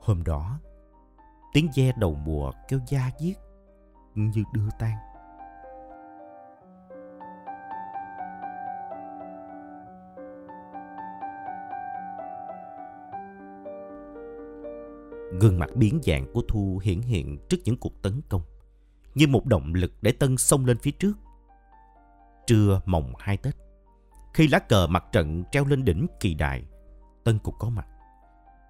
Hôm 0.00 0.24
đó, 0.24 0.60
tiếng 1.52 1.68
ve 1.76 1.92
đầu 1.98 2.14
mùa 2.14 2.52
kêu 2.68 2.80
da 2.88 3.10
diết 3.20 3.36
như 4.14 4.42
đưa 4.52 4.68
tan. 4.78 4.96
Gương 15.40 15.58
mặt 15.58 15.70
biến 15.74 16.00
dạng 16.02 16.32
của 16.32 16.42
Thu 16.48 16.80
hiển 16.82 17.00
hiện 17.00 17.38
trước 17.48 17.56
những 17.64 17.76
cuộc 17.76 18.02
tấn 18.02 18.20
công, 18.28 18.42
như 19.14 19.26
một 19.26 19.46
động 19.46 19.74
lực 19.74 19.92
để 20.02 20.12
Tân 20.12 20.36
xông 20.36 20.66
lên 20.66 20.78
phía 20.78 20.90
trước. 20.90 21.12
Trưa 22.46 22.80
mồng 22.86 23.12
hai 23.18 23.36
Tết, 23.36 23.56
khi 24.34 24.48
lá 24.48 24.58
cờ 24.58 24.86
mặt 24.86 25.04
trận 25.12 25.44
treo 25.52 25.64
lên 25.64 25.84
đỉnh 25.84 26.06
kỳ 26.20 26.34
đài, 26.34 26.64
Tân 27.24 27.38
cũng 27.38 27.54
có 27.58 27.70
mặt. 27.70 27.86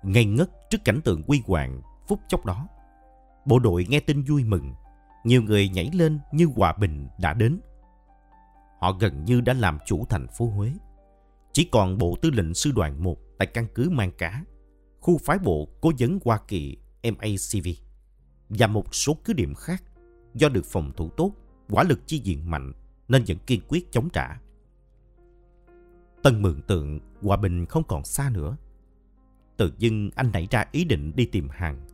Ngây 0.02 0.24
ngất 0.24 0.50
trước 0.70 0.78
cảnh 0.84 1.00
tượng 1.04 1.22
quy 1.22 1.42
hoàng 1.46 1.82
phút 2.08 2.20
chốc 2.28 2.46
đó. 2.46 2.68
Bộ 3.44 3.58
đội 3.58 3.86
nghe 3.88 4.00
tin 4.00 4.22
vui 4.22 4.44
mừng, 4.44 4.74
nhiều 5.24 5.42
người 5.42 5.68
nhảy 5.68 5.90
lên 5.94 6.18
như 6.32 6.48
hòa 6.56 6.72
bình 6.72 7.08
đã 7.18 7.34
đến. 7.34 7.60
Họ 8.80 8.92
gần 8.92 9.24
như 9.24 9.40
đã 9.40 9.52
làm 9.54 9.78
chủ 9.86 10.04
thành 10.08 10.26
phố 10.38 10.46
Huế. 10.46 10.72
Chỉ 11.52 11.68
còn 11.72 11.98
Bộ 11.98 12.16
Tư 12.22 12.30
lệnh 12.30 12.54
Sư 12.54 12.72
đoàn 12.74 13.02
1 13.02 13.16
tại 13.38 13.46
căn 13.46 13.66
cứ 13.74 13.90
Mang 13.90 14.10
Cá 14.18 14.44
khu 15.08 15.18
phái 15.18 15.38
bộ 15.38 15.68
cố 15.80 15.92
vấn 15.98 16.18
Hoa 16.24 16.40
Kỳ 16.48 16.76
MACV 17.02 17.68
và 18.48 18.66
một 18.66 18.94
số 18.94 19.16
cứ 19.24 19.32
điểm 19.32 19.54
khác 19.54 19.82
do 20.34 20.48
được 20.48 20.64
phòng 20.64 20.92
thủ 20.96 21.10
tốt, 21.16 21.32
quả 21.70 21.84
lực 21.84 22.00
chi 22.06 22.18
diện 22.18 22.50
mạnh 22.50 22.72
nên 23.08 23.24
vẫn 23.28 23.38
kiên 23.46 23.60
quyết 23.68 23.92
chống 23.92 24.08
trả. 24.12 24.40
Tân 26.22 26.42
mường 26.42 26.62
tượng 26.62 27.00
hòa 27.22 27.36
bình 27.36 27.66
không 27.66 27.82
còn 27.88 28.04
xa 28.04 28.30
nữa. 28.30 28.56
Tự 29.56 29.72
dưng 29.78 30.10
anh 30.14 30.30
nảy 30.32 30.48
ra 30.50 30.64
ý 30.72 30.84
định 30.84 31.12
đi 31.16 31.26
tìm 31.26 31.48
hàng. 31.50 31.86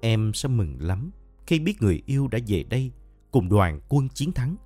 Em 0.00 0.32
sẽ 0.34 0.48
mừng 0.48 0.76
lắm 0.80 1.10
khi 1.46 1.58
biết 1.58 1.82
người 1.82 2.02
yêu 2.06 2.28
đã 2.28 2.38
về 2.46 2.62
đây 2.62 2.92
cùng 3.30 3.48
đoàn 3.48 3.80
quân 3.88 4.08
chiến 4.08 4.32
thắng. 4.32 4.56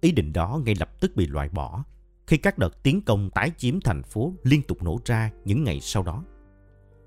Ý 0.00 0.12
định 0.12 0.32
đó 0.32 0.60
ngay 0.64 0.74
lập 0.80 1.00
tức 1.00 1.16
bị 1.16 1.26
loại 1.26 1.48
bỏ 1.48 1.84
khi 2.26 2.36
các 2.36 2.58
đợt 2.58 2.82
tiến 2.82 3.02
công 3.02 3.30
tái 3.30 3.52
chiếm 3.56 3.80
thành 3.80 4.02
phố 4.02 4.34
liên 4.42 4.62
tục 4.62 4.82
nổ 4.82 4.98
ra 5.04 5.30
những 5.44 5.64
ngày 5.64 5.80
sau 5.80 6.02
đó. 6.02 6.24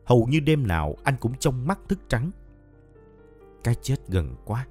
Hầu 0.05 0.27
như 0.29 0.39
đêm 0.39 0.67
nào 0.67 0.95
anh 1.03 1.15
cũng 1.19 1.33
trong 1.39 1.67
mắt 1.67 1.79
thức 1.89 1.99
trắng. 2.09 2.31
Cái 3.63 3.75
chết 3.81 4.07
gần 4.07 4.35
quá, 4.45 4.67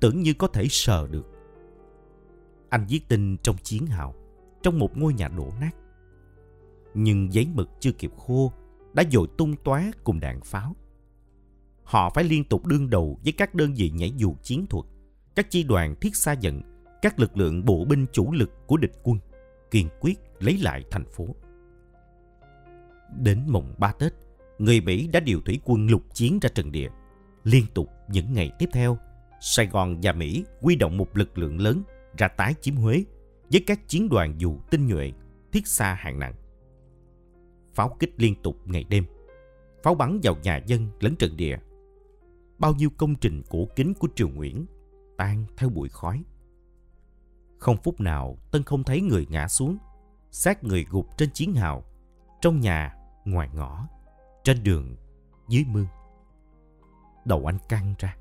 tưởng 0.00 0.22
như 0.22 0.34
có 0.34 0.48
thể 0.48 0.66
sờ 0.70 1.06
được. 1.06 1.26
Anh 2.68 2.86
viết 2.88 3.08
tin 3.08 3.36
trong 3.42 3.56
chiến 3.62 3.86
hào, 3.86 4.14
trong 4.62 4.78
một 4.78 4.96
ngôi 4.96 5.14
nhà 5.14 5.28
đổ 5.28 5.52
nát. 5.60 5.70
Nhưng 6.94 7.32
giấy 7.32 7.48
mực 7.54 7.68
chưa 7.80 7.92
kịp 7.92 8.12
khô, 8.16 8.52
đã 8.92 9.02
dội 9.12 9.28
tung 9.38 9.54
tóe 9.64 9.90
cùng 10.04 10.20
đạn 10.20 10.40
pháo. 10.40 10.76
Họ 11.84 12.10
phải 12.10 12.24
liên 12.24 12.44
tục 12.44 12.66
đương 12.66 12.90
đầu 12.90 13.18
với 13.24 13.32
các 13.32 13.54
đơn 13.54 13.74
vị 13.74 13.90
nhảy 13.90 14.12
dù 14.16 14.34
chiến 14.42 14.66
thuật, 14.66 14.84
các 15.34 15.50
chi 15.50 15.62
đoàn 15.62 15.94
thiết 16.00 16.16
xa 16.16 16.34
dận, 16.42 16.62
các 17.02 17.18
lực 17.18 17.36
lượng 17.36 17.64
bộ 17.64 17.84
binh 17.84 18.06
chủ 18.12 18.32
lực 18.32 18.66
của 18.66 18.76
địch 18.76 18.92
quân 19.02 19.18
kiên 19.70 19.88
quyết 20.00 20.18
lấy 20.38 20.58
lại 20.58 20.84
thành 20.90 21.04
phố. 21.04 21.26
Đến 23.18 23.42
mùng 23.46 23.74
3 23.78 23.92
Tết, 23.92 24.12
người 24.58 24.80
Mỹ 24.80 25.08
đã 25.12 25.20
điều 25.20 25.40
thủy 25.40 25.60
quân 25.64 25.86
lục 25.86 26.02
chiến 26.14 26.38
ra 26.42 26.48
trận 26.48 26.72
địa. 26.72 26.88
Liên 27.44 27.64
tục 27.74 27.88
những 28.08 28.32
ngày 28.32 28.50
tiếp 28.58 28.68
theo, 28.72 28.98
Sài 29.40 29.66
Gòn 29.66 30.00
và 30.02 30.12
Mỹ 30.12 30.44
quy 30.60 30.76
động 30.76 30.96
một 30.96 31.16
lực 31.16 31.38
lượng 31.38 31.60
lớn 31.60 31.82
ra 32.18 32.28
tái 32.28 32.54
chiếm 32.60 32.76
Huế 32.76 33.04
với 33.50 33.64
các 33.66 33.88
chiến 33.88 34.08
đoàn 34.08 34.34
dù 34.38 34.58
tinh 34.70 34.86
nhuệ, 34.86 35.12
thiết 35.52 35.66
xa 35.66 35.94
hạng 35.94 36.18
nặng. 36.18 36.34
Pháo 37.74 37.96
kích 37.98 38.14
liên 38.16 38.34
tục 38.42 38.56
ngày 38.64 38.84
đêm, 38.84 39.04
pháo 39.82 39.94
bắn 39.94 40.20
vào 40.22 40.36
nhà 40.42 40.60
dân 40.66 40.88
lẫn 41.00 41.16
trận 41.16 41.36
địa. 41.36 41.58
Bao 42.58 42.74
nhiêu 42.74 42.90
công 42.96 43.14
trình 43.14 43.42
cổ 43.50 43.68
kính 43.76 43.94
của 43.94 44.08
Triều 44.14 44.28
Nguyễn 44.28 44.66
tan 45.16 45.44
theo 45.56 45.68
bụi 45.68 45.88
khói. 45.88 46.24
Không 47.58 47.76
phút 47.76 48.00
nào 48.00 48.38
Tân 48.50 48.62
không 48.62 48.84
thấy 48.84 49.00
người 49.00 49.26
ngã 49.30 49.48
xuống, 49.48 49.76
xác 50.30 50.64
người 50.64 50.86
gục 50.90 51.18
trên 51.18 51.30
chiến 51.32 51.54
hào, 51.54 51.84
trong 52.40 52.60
nhà, 52.60 52.94
ngoài 53.24 53.48
ngõ, 53.54 53.88
trên 54.44 54.62
đường, 54.62 54.96
dưới 55.48 55.64
mương. 55.68 55.86
Đầu 57.24 57.46
anh 57.46 57.58
căng 57.68 57.94
ra, 57.98 58.16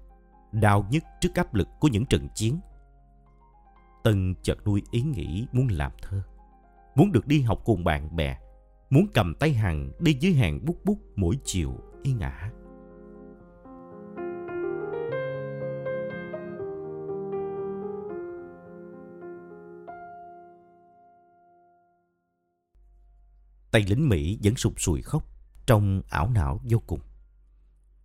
đau 0.51 0.85
nhức 0.89 1.03
trước 1.21 1.35
áp 1.35 1.53
lực 1.53 1.67
của 1.79 1.87
những 1.87 2.05
trận 2.05 2.27
chiến. 2.35 2.59
Tân 4.03 4.35
chợt 4.41 4.57
nuôi 4.65 4.83
ý 4.91 5.01
nghĩ 5.01 5.47
muốn 5.51 5.67
làm 5.71 5.91
thơ, 6.01 6.21
muốn 6.95 7.11
được 7.11 7.27
đi 7.27 7.41
học 7.41 7.61
cùng 7.65 7.83
bạn 7.83 8.15
bè, 8.15 8.37
muốn 8.89 9.07
cầm 9.13 9.35
tay 9.39 9.53
Hằng 9.53 9.91
đi 9.99 10.13
dưới 10.13 10.33
hàng 10.33 10.65
bút 10.65 10.77
bút 10.85 10.97
mỗi 11.15 11.39
chiều 11.43 11.77
yên 12.03 12.19
ả. 12.19 12.51
Tay 23.75 23.85
lính 23.87 24.09
Mỹ 24.09 24.39
vẫn 24.43 24.55
sụp 24.55 24.73
sùi 24.77 25.01
khóc, 25.01 25.23
trông 25.65 26.01
ảo 26.09 26.29
não 26.29 26.61
vô 26.63 26.79
cùng. 26.87 26.99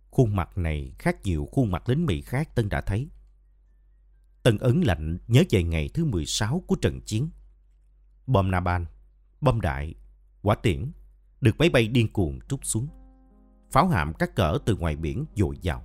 Khuôn 0.09 0.35
mặt 0.35 0.57
này 0.57 0.93
khác 0.99 1.17
nhiều 1.23 1.47
khuôn 1.51 1.71
mặt 1.71 1.89
lính 1.89 2.05
Mỹ 2.05 2.21
khác 2.21 2.55
Tân 2.55 2.69
đã 2.69 2.81
thấy. 2.81 3.09
Tân 4.43 4.57
ấn 4.57 4.81
lạnh 4.81 5.17
nhớ 5.27 5.43
về 5.49 5.63
ngày 5.63 5.89
thứ 5.93 6.05
16 6.05 6.63
của 6.67 6.75
trận 6.75 7.01
chiến. 7.01 7.29
Bom 8.27 8.51
Naban, 8.51 8.85
bom 9.41 9.61
đại, 9.61 9.95
quả 10.41 10.55
tiễn 10.55 10.91
được 11.41 11.55
máy 11.57 11.69
bay 11.69 11.87
điên 11.87 12.13
cuồng 12.13 12.39
trút 12.49 12.59
xuống. 12.63 12.87
Pháo 13.71 13.87
hạm 13.87 14.13
các 14.13 14.35
cỡ 14.35 14.57
từ 14.65 14.75
ngoài 14.75 14.95
biển 14.95 15.25
dội 15.35 15.57
vào. 15.63 15.83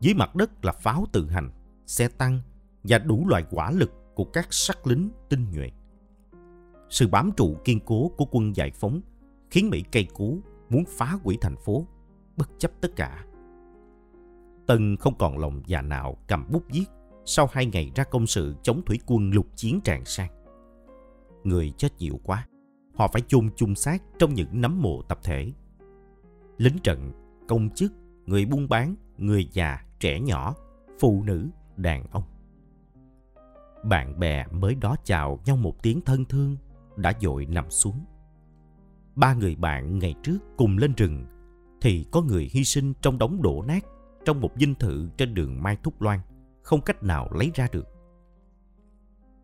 Dưới 0.00 0.14
mặt 0.14 0.34
đất 0.34 0.64
là 0.64 0.72
pháo 0.72 1.06
tự 1.12 1.28
hành, 1.28 1.50
xe 1.86 2.08
tăng 2.08 2.40
và 2.82 2.98
đủ 2.98 3.28
loại 3.28 3.44
quả 3.50 3.70
lực 3.70 3.90
của 4.14 4.24
các 4.24 4.46
sắc 4.50 4.86
lính 4.86 5.10
tinh 5.28 5.50
nhuệ. 5.50 5.70
Sự 6.90 7.08
bám 7.08 7.30
trụ 7.36 7.56
kiên 7.64 7.80
cố 7.80 8.08
của 8.16 8.24
quân 8.30 8.56
giải 8.56 8.70
phóng 8.70 9.00
khiến 9.50 9.70
Mỹ 9.70 9.84
cây 9.92 10.06
cú 10.14 10.38
muốn 10.68 10.84
phá 10.88 11.18
hủy 11.22 11.38
thành 11.40 11.56
phố, 11.56 11.86
bất 12.36 12.50
chấp 12.58 12.70
tất 12.80 12.88
cả. 12.96 13.24
Tân 14.66 14.96
không 14.96 15.14
còn 15.18 15.38
lòng 15.38 15.62
già 15.66 15.82
nào 15.82 16.16
cầm 16.26 16.46
bút 16.50 16.62
viết 16.68 16.84
sau 17.24 17.48
hai 17.52 17.66
ngày 17.66 17.92
ra 17.94 18.04
công 18.04 18.26
sự 18.26 18.54
chống 18.62 18.82
thủy 18.86 19.00
quân 19.06 19.30
lục 19.30 19.46
chiến 19.56 19.80
tràn 19.84 20.04
sang. 20.04 20.30
người 21.44 21.72
chết 21.76 21.88
nhiều 21.98 22.20
quá. 22.24 22.46
Họ 22.94 23.08
phải 23.12 23.22
chôn 23.28 23.50
chung 23.56 23.74
xác 23.74 24.02
trong 24.18 24.34
những 24.34 24.60
nấm 24.60 24.82
mộ 24.82 25.02
tập 25.02 25.18
thể. 25.22 25.52
Lính 26.56 26.78
trận, 26.82 27.12
công 27.48 27.70
chức, 27.70 27.92
người 28.26 28.46
buôn 28.46 28.68
bán, 28.68 28.94
người 29.18 29.48
già, 29.52 29.84
trẻ 30.00 30.20
nhỏ, 30.20 30.54
phụ 31.00 31.22
nữ, 31.22 31.48
đàn 31.76 32.06
ông. 32.10 32.22
Bạn 33.84 34.18
bè 34.18 34.46
mới 34.46 34.74
đó 34.74 34.96
chào 35.04 35.40
nhau 35.44 35.56
một 35.56 35.82
tiếng 35.82 36.00
thân 36.00 36.24
thương, 36.24 36.56
đã 36.98 37.12
dội 37.20 37.46
nằm 37.46 37.70
xuống. 37.70 38.04
Ba 39.16 39.34
người 39.34 39.56
bạn 39.56 39.98
ngày 39.98 40.14
trước 40.22 40.38
cùng 40.56 40.78
lên 40.78 40.92
rừng, 40.96 41.26
thì 41.80 42.06
có 42.12 42.22
người 42.22 42.48
hy 42.52 42.64
sinh 42.64 42.94
trong 43.02 43.18
đống 43.18 43.42
đổ 43.42 43.64
nát 43.66 43.84
trong 44.24 44.40
một 44.40 44.50
dinh 44.56 44.74
thự 44.74 45.08
trên 45.16 45.34
đường 45.34 45.62
Mai 45.62 45.76
Thúc 45.82 46.02
Loan, 46.02 46.20
không 46.62 46.80
cách 46.80 47.02
nào 47.02 47.28
lấy 47.32 47.50
ra 47.54 47.68
được. 47.72 47.86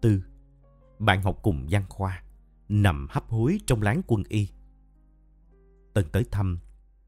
Tư, 0.01 0.23
bạn 0.99 1.23
học 1.23 1.39
cùng 1.43 1.69
Giang 1.71 1.85
Khoa, 1.89 2.23
nằm 2.69 3.07
hấp 3.11 3.29
hối 3.29 3.59
trong 3.67 3.83
láng 3.83 4.03
quân 4.07 4.23
y. 4.29 4.49
Tân 5.95 6.05
tới 6.13 6.25
thăm, 6.31 6.59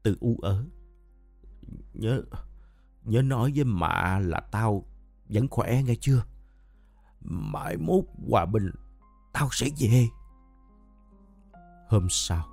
từ 0.03 0.17
u 0.19 0.37
ớ. 0.41 0.65
Nhớ, 1.93 2.21
nhớ 3.03 3.21
nói 3.21 3.51
với 3.55 3.63
mạ 3.63 4.19
là 4.19 4.39
tao 4.51 4.85
vẫn 5.29 5.47
khỏe 5.47 5.83
nghe 5.83 5.95
chưa? 6.01 6.25
Mãi 7.21 7.77
mốt 7.77 8.03
hòa 8.29 8.45
bình, 8.45 8.71
tao 9.33 9.49
sẽ 9.51 9.67
về. 9.79 10.07
Hôm 11.89 12.07
sau, 12.09 12.45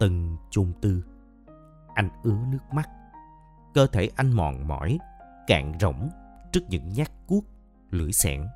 từng 0.00 0.36
chung 0.50 0.72
tư, 0.80 1.04
anh 1.94 2.08
ứa 2.22 2.38
nước 2.48 2.72
mắt. 2.72 2.88
Cơ 3.74 3.86
thể 3.86 4.10
anh 4.16 4.32
mòn 4.32 4.68
mỏi, 4.68 4.98
cạn 5.46 5.72
rỗng 5.80 6.08
trước 6.52 6.60
những 6.68 6.88
nhát 6.88 7.10
cuốc, 7.26 7.44
lưỡi 7.90 8.12
xẻng. 8.12 8.48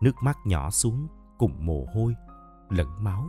Nước 0.00 0.12
mắt 0.22 0.38
nhỏ 0.44 0.70
xuống 0.70 1.08
cùng 1.38 1.66
mồ 1.66 1.86
hôi, 1.94 2.14
lẫn 2.68 3.04
máu. 3.04 3.26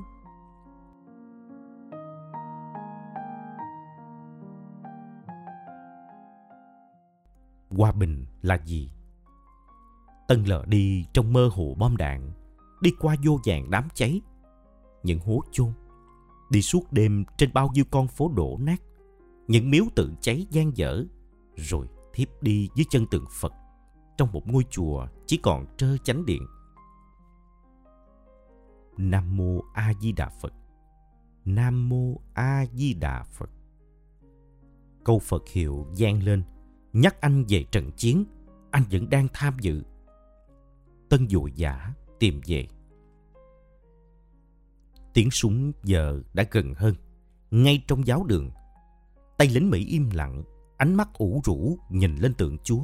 Hòa 7.70 7.92
bình 7.92 8.26
là 8.42 8.58
gì? 8.66 8.92
Tân 10.28 10.44
lờ 10.44 10.64
đi 10.68 11.08
trong 11.14 11.34
mơ 11.34 11.50
hồ 11.54 11.76
bom 11.78 11.98
đạn, 11.98 12.32
đi 12.82 12.92
qua 13.00 13.16
vô 13.24 13.40
vàng 13.46 13.72
đám 13.72 13.88
cháy, 13.94 14.22
những 15.04 15.20
hố 15.20 15.42
chôn, 15.52 15.72
đi 16.50 16.62
suốt 16.62 16.92
đêm 16.92 17.26
trên 17.38 17.54
bao 17.54 17.70
nhiêu 17.74 17.86
con 17.92 18.08
phố 18.08 18.32
đổ 18.36 18.58
nát, 18.62 18.82
những 19.48 19.72
miếu 19.72 19.84
tự 19.96 20.14
cháy 20.22 20.48
gian 20.50 20.78
dở, 20.78 21.04
rồi 21.56 21.88
thiếp 22.14 22.44
đi 22.44 22.70
dưới 22.76 22.86
chân 22.90 23.06
tượng 23.12 23.26
Phật 23.40 23.54
trong 24.18 24.32
một 24.32 24.48
ngôi 24.48 24.64
chùa 24.70 25.08
chỉ 25.26 25.38
còn 25.38 25.66
trơ 25.78 25.98
chánh 25.98 26.26
điện. 26.26 26.42
Nam 28.98 29.38
mô 29.38 29.62
A 29.74 29.94
Di 30.02 30.12
Đà 30.12 30.30
Phật. 30.30 30.54
Nam 31.46 31.90
mô 31.90 32.22
A 32.34 32.66
Di 32.74 32.94
Đà 32.94 33.24
Phật. 33.24 33.50
Câu 35.04 35.20
Phật 35.20 35.48
hiệu 35.50 35.88
vang 35.98 36.24
lên, 36.24 36.44
nhắc 36.94 37.22
anh 37.22 37.46
về 37.50 37.66
trận 37.72 37.92
chiến, 37.98 38.26
anh 38.72 38.84
vẫn 38.92 39.10
đang 39.10 39.28
tham 39.34 39.54
dự. 39.60 39.84
Tân 41.10 41.30
dội 41.30 41.52
giả 41.56 41.94
tìm 42.20 42.42
về. 42.48 42.68
Tiếng 45.14 45.32
súng 45.32 45.72
giờ 45.84 46.22
đã 46.34 46.46
gần 46.52 46.74
hơn, 46.74 46.96
ngay 47.52 47.84
trong 47.88 48.08
giáo 48.08 48.24
đường. 48.24 48.52
Tay 49.38 49.48
lính 49.48 49.70
Mỹ 49.70 49.86
im 49.86 50.10
lặng, 50.14 50.44
ánh 50.78 50.96
mắt 50.96 51.10
ủ 51.14 51.42
rũ 51.46 51.78
nhìn 51.90 52.16
lên 52.16 52.34
tượng 52.34 52.58
Chúa. 52.58 52.84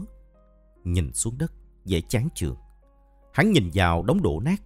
Nhìn 0.84 1.14
xuống 1.14 1.38
đất, 1.38 1.52
dễ 1.86 2.02
chán 2.02 2.28
chường. 2.36 2.58
Hắn 3.34 3.52
nhìn 3.52 3.70
vào 3.74 4.04
đống 4.04 4.22
đổ 4.22 4.40
nát, 4.40 4.62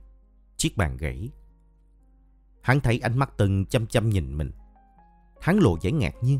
chiếc 0.57 0.77
bàn 0.77 0.97
gãy. 0.97 1.29
Hắn 2.61 2.79
thấy 2.79 2.99
ánh 2.99 3.19
mắt 3.19 3.37
Tân 3.37 3.65
chăm 3.65 3.87
chăm 3.87 4.09
nhìn 4.09 4.37
mình. 4.37 4.51
Hắn 5.41 5.57
lộ 5.57 5.77
vẻ 5.81 5.91
ngạc 5.91 6.15
nhiên. 6.21 6.39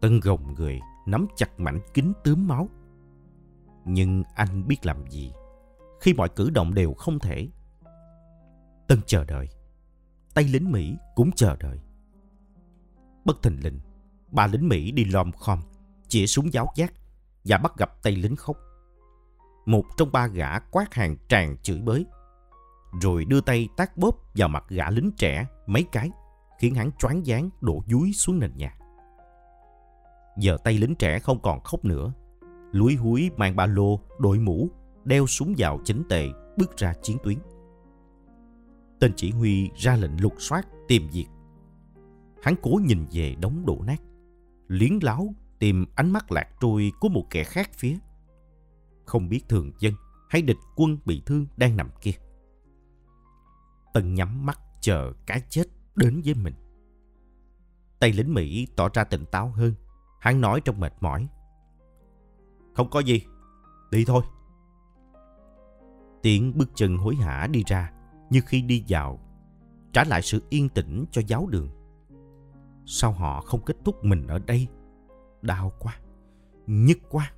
Tân 0.00 0.20
gồng 0.20 0.54
người, 0.54 0.80
nắm 1.06 1.26
chặt 1.36 1.60
mảnh 1.60 1.80
kính 1.94 2.12
tướm 2.24 2.48
máu. 2.48 2.68
Nhưng 3.84 4.22
anh 4.34 4.68
biết 4.68 4.86
làm 4.86 5.10
gì 5.10 5.32
khi 6.00 6.14
mọi 6.14 6.28
cử 6.28 6.50
động 6.50 6.74
đều 6.74 6.94
không 6.94 7.18
thể. 7.18 7.48
Tân 8.88 8.98
chờ 9.06 9.24
đợi. 9.24 9.48
Tay 10.34 10.44
lính 10.44 10.72
Mỹ 10.72 10.96
cũng 11.14 11.30
chờ 11.36 11.56
đợi. 11.60 11.78
Bất 13.24 13.42
thình 13.42 13.60
lình, 13.62 13.80
ba 14.30 14.46
lính 14.46 14.68
Mỹ 14.68 14.92
đi 14.92 15.04
lom 15.04 15.32
khom, 15.32 15.60
chĩa 16.08 16.26
súng 16.26 16.52
giáo 16.52 16.72
giác 16.76 16.92
và 17.44 17.58
bắt 17.58 17.76
gặp 17.76 18.02
tay 18.02 18.16
lính 18.16 18.36
khóc. 18.36 18.56
Một 19.66 19.84
trong 19.96 20.12
ba 20.12 20.26
gã 20.26 20.58
quát 20.58 20.94
hàng 20.94 21.16
tràn 21.28 21.56
chửi 21.62 21.80
bới, 21.80 22.06
rồi 23.02 23.24
đưa 23.24 23.40
tay 23.40 23.68
tác 23.76 23.96
bóp 23.96 24.16
vào 24.34 24.48
mặt 24.48 24.64
gã 24.68 24.90
lính 24.90 25.10
trẻ 25.16 25.46
mấy 25.66 25.84
cái, 25.92 26.10
khiến 26.58 26.74
hắn 26.74 26.90
choáng 26.98 27.22
váng 27.26 27.50
đổ 27.60 27.82
dúi 27.86 28.12
xuống 28.12 28.38
nền 28.38 28.52
nhà. 28.56 28.74
Giờ 30.38 30.56
tay 30.64 30.78
lính 30.78 30.94
trẻ 30.94 31.18
không 31.18 31.42
còn 31.42 31.60
khóc 31.60 31.84
nữa, 31.84 32.12
lúi 32.72 32.94
húi 32.94 33.30
mang 33.36 33.56
ba 33.56 33.66
lô, 33.66 34.00
đội 34.18 34.38
mũ, 34.38 34.68
đeo 35.04 35.26
súng 35.26 35.54
vào 35.58 35.80
chính 35.84 36.02
tệ, 36.08 36.28
bước 36.56 36.76
ra 36.76 36.94
chiến 37.02 37.16
tuyến. 37.24 37.38
Tên 39.00 39.12
chỉ 39.16 39.30
huy 39.30 39.70
ra 39.76 39.96
lệnh 39.96 40.20
lục 40.20 40.34
soát 40.38 40.66
tìm 40.88 41.08
việc. 41.12 41.26
Hắn 42.42 42.54
cố 42.62 42.70
nhìn 42.84 43.06
về 43.12 43.34
đống 43.40 43.66
đổ 43.66 43.82
nát, 43.86 44.02
liến 44.68 44.98
láo 45.02 45.34
tìm 45.58 45.86
ánh 45.94 46.10
mắt 46.10 46.32
lạc 46.32 46.48
trôi 46.60 46.92
của 47.00 47.08
một 47.08 47.26
kẻ 47.30 47.44
khác 47.44 47.70
phía. 47.74 47.98
Không 49.06 49.28
biết 49.28 49.48
thường 49.48 49.72
dân 49.78 49.94
hay 50.28 50.42
địch 50.42 50.56
quân 50.76 50.98
bị 51.04 51.22
thương 51.26 51.46
đang 51.56 51.76
nằm 51.76 51.90
kia. 52.00 52.12
Tân 53.94 54.14
nhắm 54.14 54.46
mắt 54.46 54.58
chờ 54.80 55.12
cái 55.26 55.42
chết 55.48 55.64
đến 55.96 56.22
với 56.24 56.34
mình. 56.34 56.54
Tay 57.98 58.12
lính 58.12 58.34
Mỹ 58.34 58.66
tỏ 58.76 58.88
ra 58.94 59.04
tỉnh 59.04 59.24
táo 59.26 59.48
hơn. 59.48 59.74
Hắn 60.20 60.40
nói 60.40 60.60
trong 60.60 60.80
mệt 60.80 60.92
mỏi. 61.00 61.28
Không 62.74 62.90
có 62.90 63.00
gì, 63.00 63.22
đi 63.90 64.04
thôi. 64.04 64.22
Tiếng 66.22 66.58
bước 66.58 66.70
chân 66.74 66.96
hối 66.96 67.14
hả 67.14 67.46
đi 67.46 67.64
ra 67.66 67.92
như 68.30 68.40
khi 68.46 68.62
đi 68.62 68.84
vào, 68.88 69.20
trả 69.92 70.04
lại 70.04 70.22
sự 70.22 70.42
yên 70.48 70.68
tĩnh 70.68 71.04
cho 71.10 71.22
giáo 71.26 71.46
đường. 71.46 71.68
Sao 72.86 73.12
họ 73.12 73.40
không 73.40 73.64
kết 73.64 73.76
thúc 73.84 74.04
mình 74.04 74.26
ở 74.26 74.38
đây? 74.38 74.66
Đau 75.42 75.72
quá, 75.78 76.00
nhức 76.66 76.98
quá. 77.10 77.32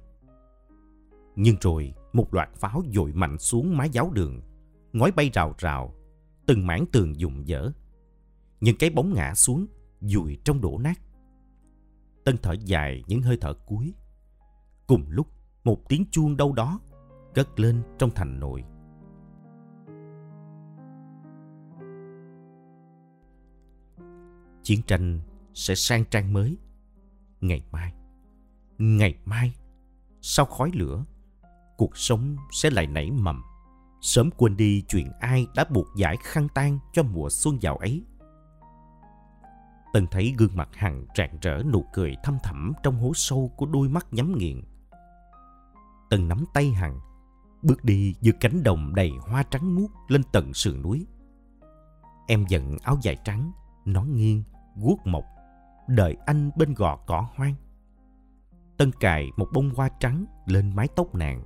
Nhưng 1.37 1.57
rồi 1.61 1.94
một 2.12 2.35
loạt 2.35 2.55
pháo 2.55 2.83
dội 2.92 3.12
mạnh 3.12 3.38
xuống 3.38 3.76
mái 3.76 3.90
giáo 3.90 4.11
đường, 4.11 4.40
ngói 4.92 5.12
bay 5.12 5.31
rào 5.33 5.55
rào, 5.59 5.94
từng 6.46 6.66
mảng 6.66 6.85
tường 6.92 7.20
dùng 7.20 7.48
dở. 7.48 7.70
Những 8.61 8.76
cái 8.78 8.90
bóng 8.90 9.14
ngã 9.14 9.35
xuống, 9.35 9.66
dùi 10.00 10.38
trong 10.44 10.61
đổ 10.61 10.78
nát. 10.78 11.00
Tân 12.24 12.37
thở 12.42 12.55
dài 12.64 13.05
những 13.07 13.22
hơi 13.22 13.38
thở 13.40 13.55
cuối. 13.66 13.94
Cùng 14.87 15.05
lúc, 15.09 15.26
một 15.64 15.88
tiếng 15.88 16.05
chuông 16.11 16.37
đâu 16.37 16.52
đó 16.52 16.81
cất 17.35 17.61
lên 17.61 17.83
trong 17.98 18.11
thành 18.11 18.40
nội. 18.40 18.64
Chiến 24.62 24.83
tranh 24.87 25.20
sẽ 25.55 25.75
sang 25.75 26.05
trang 26.05 26.33
mới. 26.33 26.57
Ngày 27.40 27.62
mai, 27.72 27.92
ngày 28.79 29.14
mai, 29.25 29.55
sau 30.20 30.46
khói 30.46 30.70
lửa, 30.75 31.05
cuộc 31.77 31.96
sống 31.96 32.37
sẽ 32.53 32.70
lại 32.70 32.87
nảy 32.87 33.11
mầm. 33.11 33.42
Sớm 34.01 34.31
quên 34.31 34.57
đi 34.57 34.85
chuyện 34.88 35.12
ai 35.20 35.46
đã 35.55 35.64
buộc 35.70 35.87
giải 35.96 36.16
khăn 36.22 36.48
tan 36.55 36.79
cho 36.92 37.03
mùa 37.03 37.31
xuân 37.31 37.62
giàu 37.62 37.77
ấy. 37.77 38.05
Tân 39.92 40.07
thấy 40.07 40.35
gương 40.38 40.57
mặt 40.57 40.68
Hằng 40.72 41.07
rạng 41.16 41.38
rỡ 41.42 41.62
nụ 41.72 41.85
cười 41.92 42.16
thâm 42.25 42.38
thẳm 42.42 42.72
trong 42.83 42.96
hố 43.01 43.12
sâu 43.14 43.53
của 43.57 43.66
đôi 43.66 43.88
mắt 43.88 44.07
nhắm 44.11 44.38
nghiền. 44.38 44.62
Tân 46.11 46.29
nắm 46.29 46.44
tay 46.55 46.70
Hằng, 46.70 47.01
bước 47.62 47.85
đi 47.85 48.14
giữa 48.20 48.33
cánh 48.40 48.62
đồng 48.62 48.94
đầy 48.94 49.11
hoa 49.20 49.42
trắng 49.42 49.77
muốt 49.77 49.88
lên 50.09 50.22
tận 50.33 50.55
sườn 50.55 50.83
núi. 50.83 51.07
Em 52.29 52.44
giận 52.48 52.79
áo 52.83 52.98
dài 53.03 53.16
trắng, 53.25 53.53
nón 53.85 54.16
nghiêng, 54.16 54.42
guốc 54.76 55.06
mộc, 55.06 55.24
đợi 55.88 56.16
anh 56.26 56.50
bên 56.56 56.74
gò 56.74 56.96
cỏ 57.06 57.28
hoang. 57.37 57.54
Tân 58.76 58.92
cài 59.00 59.30
một 59.37 59.48
bông 59.52 59.70
hoa 59.74 59.88
trắng 60.00 60.24
lên 60.46 60.72
mái 60.76 60.88
tóc 60.96 61.14
nàng. 61.14 61.42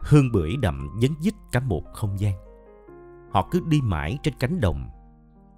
Hương 0.00 0.32
bưởi 0.32 0.56
đậm 0.56 0.90
dấn 1.02 1.10
dít 1.20 1.34
cả 1.52 1.60
một 1.60 1.82
không 1.92 2.20
gian. 2.20 2.34
Họ 3.30 3.48
cứ 3.50 3.60
đi 3.68 3.80
mãi 3.80 4.18
trên 4.22 4.34
cánh 4.40 4.60
đồng, 4.60 4.90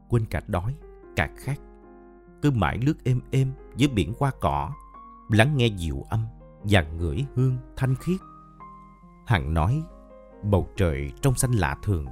quên 0.09 0.27
cả 0.27 0.41
đói, 0.47 0.75
cả 1.17 1.31
khát. 1.37 1.61
Cứ 2.43 2.51
mãi 2.51 2.79
lướt 2.79 3.05
êm 3.05 3.21
êm 3.31 3.53
dưới 3.77 3.89
biển 3.89 4.13
hoa 4.19 4.31
cỏ, 4.41 4.73
lắng 5.31 5.57
nghe 5.57 5.67
dịu 5.67 6.05
âm 6.09 6.27
và 6.63 6.83
ngửi 6.83 7.27
hương 7.35 7.57
thanh 7.77 7.95
khiết. 7.95 8.21
Hằng 9.27 9.55
nói, 9.55 9.83
bầu 10.43 10.69
trời 10.77 11.13
trong 11.23 11.35
xanh 11.35 11.53
lạ 11.53 11.77
thường. 11.83 12.07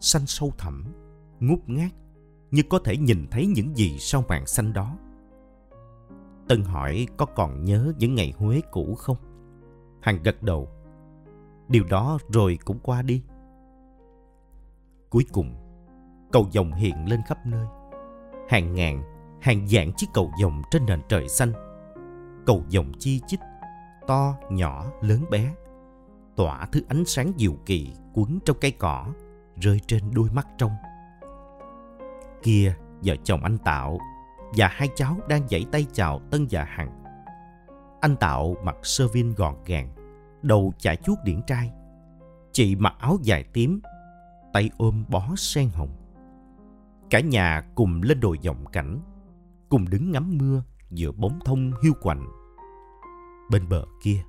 Xanh 0.00 0.26
sâu 0.26 0.52
thẳm, 0.58 0.84
ngút 1.40 1.58
ngát 1.66 1.90
như 2.50 2.62
có 2.70 2.78
thể 2.78 2.96
nhìn 2.96 3.26
thấy 3.30 3.46
những 3.46 3.76
gì 3.76 3.98
sau 3.98 4.24
màn 4.28 4.46
xanh 4.46 4.72
đó. 4.72 4.96
Tân 6.48 6.64
hỏi 6.64 7.06
có 7.16 7.26
còn 7.26 7.64
nhớ 7.64 7.92
những 7.98 8.14
ngày 8.14 8.34
Huế 8.38 8.60
cũ 8.70 8.94
không? 8.94 9.16
Hằng 10.00 10.22
gật 10.22 10.42
đầu. 10.42 10.68
Điều 11.68 11.84
đó 11.84 12.18
rồi 12.32 12.58
cũng 12.64 12.78
qua 12.82 13.02
đi. 13.02 13.22
Cuối 15.10 15.24
cùng, 15.32 15.54
cầu 16.32 16.46
vồng 16.54 16.72
hiện 16.72 17.08
lên 17.08 17.20
khắp 17.26 17.46
nơi. 17.46 17.66
Hàng 18.48 18.74
ngàn, 18.74 19.02
hàng 19.40 19.68
dạng 19.68 19.92
chiếc 19.96 20.06
cầu 20.14 20.32
vồng 20.42 20.62
trên 20.70 20.86
nền 20.86 21.00
trời 21.08 21.28
xanh. 21.28 21.52
Cầu 22.46 22.62
vồng 22.72 22.92
chi 22.98 23.20
chít, 23.26 23.40
to, 24.06 24.34
nhỏ, 24.50 24.86
lớn 25.00 25.24
bé. 25.30 25.54
Tỏa 26.36 26.66
thứ 26.72 26.82
ánh 26.88 27.04
sáng 27.04 27.32
diệu 27.36 27.52
kỳ 27.66 27.92
cuốn 28.12 28.38
trong 28.44 28.56
cây 28.60 28.70
cỏ, 28.70 29.06
rơi 29.56 29.80
trên 29.86 30.02
đôi 30.14 30.30
mắt 30.30 30.46
trong. 30.58 30.72
Kia, 32.42 32.74
vợ 33.04 33.16
chồng 33.24 33.42
anh 33.42 33.58
Tạo 33.58 33.98
và 34.56 34.68
hai 34.72 34.88
cháu 34.96 35.16
đang 35.28 35.48
giãy 35.48 35.66
tay 35.72 35.86
chào 35.92 36.20
Tân 36.30 36.46
và 36.50 36.64
Hằng. 36.64 37.04
Anh 38.00 38.16
Tạo 38.16 38.56
mặc 38.64 38.76
sơ 38.82 39.08
vin 39.08 39.34
gọn 39.34 39.54
gàng, 39.66 39.94
đầu 40.42 40.72
chải 40.78 40.96
chuốt 40.96 41.18
điển 41.24 41.40
trai. 41.46 41.72
Chị 42.52 42.76
mặc 42.76 42.94
áo 42.98 43.18
dài 43.22 43.44
tím, 43.52 43.80
tay 44.52 44.70
ôm 44.78 45.04
bó 45.08 45.28
sen 45.36 45.68
hồng. 45.68 45.90
Cả 47.10 47.20
nhà 47.20 47.62
cùng 47.74 48.00
lên 48.02 48.20
đồi 48.20 48.38
dòng 48.42 48.66
cảnh, 48.66 49.00
cùng 49.68 49.84
đứng 49.90 50.12
ngắm 50.12 50.38
mưa 50.38 50.62
giữa 50.90 51.12
bóng 51.12 51.38
thông 51.44 51.72
hiu 51.82 51.92
quạnh. 52.02 52.26
Bên 53.50 53.68
bờ 53.68 53.84
kia, 54.02 54.22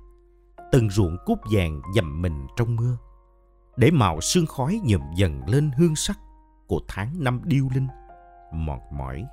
từng 0.72 0.90
ruộng 0.90 1.16
cúc 1.26 1.38
vàng 1.52 1.80
dầm 1.94 2.22
mình 2.22 2.46
trong 2.56 2.76
mưa, 2.76 2.96
để 3.76 3.90
màu 3.90 4.20
sương 4.20 4.46
khói 4.46 4.80
nhùm 4.84 5.02
dần 5.16 5.48
lên 5.48 5.70
hương 5.78 5.96
sắc 5.96 6.18
của 6.66 6.80
tháng 6.88 7.24
năm 7.24 7.40
điêu 7.44 7.68
linh, 7.74 7.88
mòn 8.50 8.80
mỏi. 8.90 9.26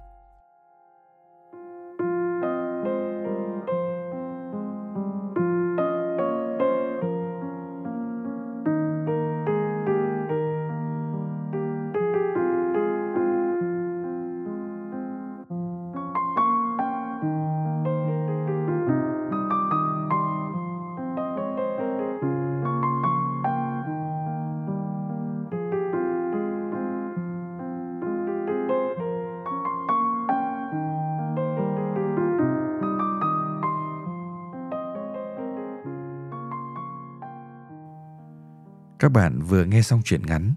Các 39.07 39.13
bạn 39.13 39.41
vừa 39.41 39.65
nghe 39.65 39.81
xong 39.81 40.01
truyện 40.05 40.25
ngắn 40.25 40.53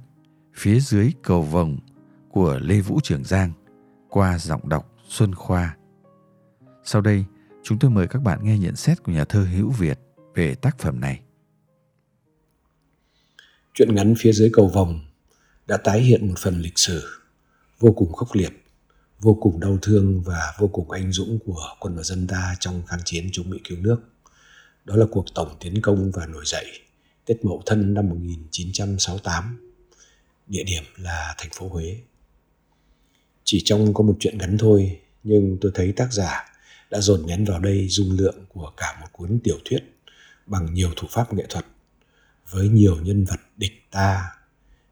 Phía 0.55 0.81
dưới 0.81 1.13
cầu 1.23 1.43
vồng 1.43 1.79
của 2.31 2.59
Lê 2.63 2.81
Vũ 2.81 3.01
Trường 3.03 3.25
Giang 3.25 3.53
qua 4.09 4.39
giọng 4.39 4.69
đọc 4.69 4.97
Xuân 5.09 5.35
Khoa. 5.35 5.77
Sau 6.85 7.01
đây, 7.01 7.25
chúng 7.63 7.79
tôi 7.79 7.91
mời 7.91 8.07
các 8.07 8.23
bạn 8.23 8.45
nghe 8.45 8.59
nhận 8.59 8.77
xét 8.77 9.03
của 9.03 9.13
nhà 9.13 9.25
thơ 9.25 9.45
Hữu 9.45 9.71
Việt 9.71 9.99
về 10.35 10.55
tác 10.55 10.79
phẩm 10.79 11.01
này. 11.01 11.21
Chuyện 13.75 13.95
ngắn 13.95 14.15
Phía 14.19 14.33
dưới 14.33 14.51
cầu 14.53 14.69
vồng 14.69 15.01
đã 15.67 15.77
tái 15.77 16.01
hiện 16.01 16.29
một 16.29 16.39
phần 16.39 16.61
lịch 16.61 16.79
sử 16.79 17.09
vô 17.79 17.93
cùng 17.93 18.13
khốc 18.13 18.29
liệt, 18.35 18.65
vô 19.21 19.35
cùng 19.35 19.61
đau 19.61 19.79
thương 19.83 20.23
và 20.23 20.53
vô 20.59 20.69
cùng 20.69 20.91
anh 20.91 21.13
dũng 21.13 21.39
của 21.47 21.63
quân 21.81 21.97
và 21.97 22.03
dân 22.03 22.27
ta 22.27 22.55
trong 22.61 22.83
kháng 22.87 23.01
chiến 23.05 23.29
chống 23.33 23.51
Mỹ 23.51 23.61
cứu 23.65 23.79
nước. 23.81 24.01
Đó 24.85 24.97
là 24.97 25.07
cuộc 25.11 25.25
tổng 25.35 25.57
tiến 25.61 25.83
công 25.83 26.11
và 26.11 26.27
nổi 26.27 26.43
dậy 26.47 26.81
Tết 27.31 27.45
Mậu 27.45 27.63
Thân 27.67 27.95
năm 27.95 28.09
1968. 28.09 29.73
Địa 30.47 30.63
điểm 30.65 30.83
là 30.97 31.35
thành 31.39 31.51
phố 31.53 31.69
Huế. 31.69 31.97
Chỉ 33.45 33.63
trong 33.65 33.95
có 33.95 34.05
một 34.05 34.17
chuyện 34.21 34.39
ngắn 34.39 34.59
thôi, 34.59 35.01
nhưng 35.23 35.59
tôi 35.61 35.73
thấy 35.75 35.93
tác 35.93 36.13
giả 36.13 36.45
đã 36.91 37.01
dồn 37.01 37.27
nén 37.27 37.45
vào 37.45 37.61
đây 37.61 37.89
dung 37.89 38.11
lượng 38.11 38.45
của 38.49 38.73
cả 38.77 38.99
một 39.01 39.07
cuốn 39.13 39.41
tiểu 39.45 39.59
thuyết 39.65 39.79
bằng 40.47 40.75
nhiều 40.75 40.91
thủ 40.97 41.09
pháp 41.11 41.35
nghệ 41.35 41.47
thuật 41.49 41.65
với 42.51 42.69
nhiều 42.69 42.97
nhân 43.03 43.25
vật 43.25 43.41
địch 43.57 43.87
ta 43.91 44.31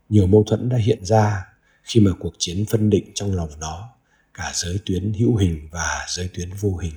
nhiều 0.08 0.26
mâu 0.26 0.44
thuẫn 0.44 0.68
đã 0.68 0.76
hiện 0.76 1.04
ra 1.04 1.44
khi 1.82 2.00
mà 2.00 2.10
cuộc 2.20 2.34
chiến 2.38 2.64
phân 2.70 2.90
định 2.90 3.10
trong 3.14 3.34
lòng 3.34 3.50
nó 3.60 3.88
cả 4.34 4.52
giới 4.54 4.78
tuyến 4.86 5.12
hữu 5.12 5.36
hình 5.36 5.68
và 5.70 6.06
giới 6.08 6.28
tuyến 6.34 6.50
vô 6.60 6.76
hình 6.76 6.94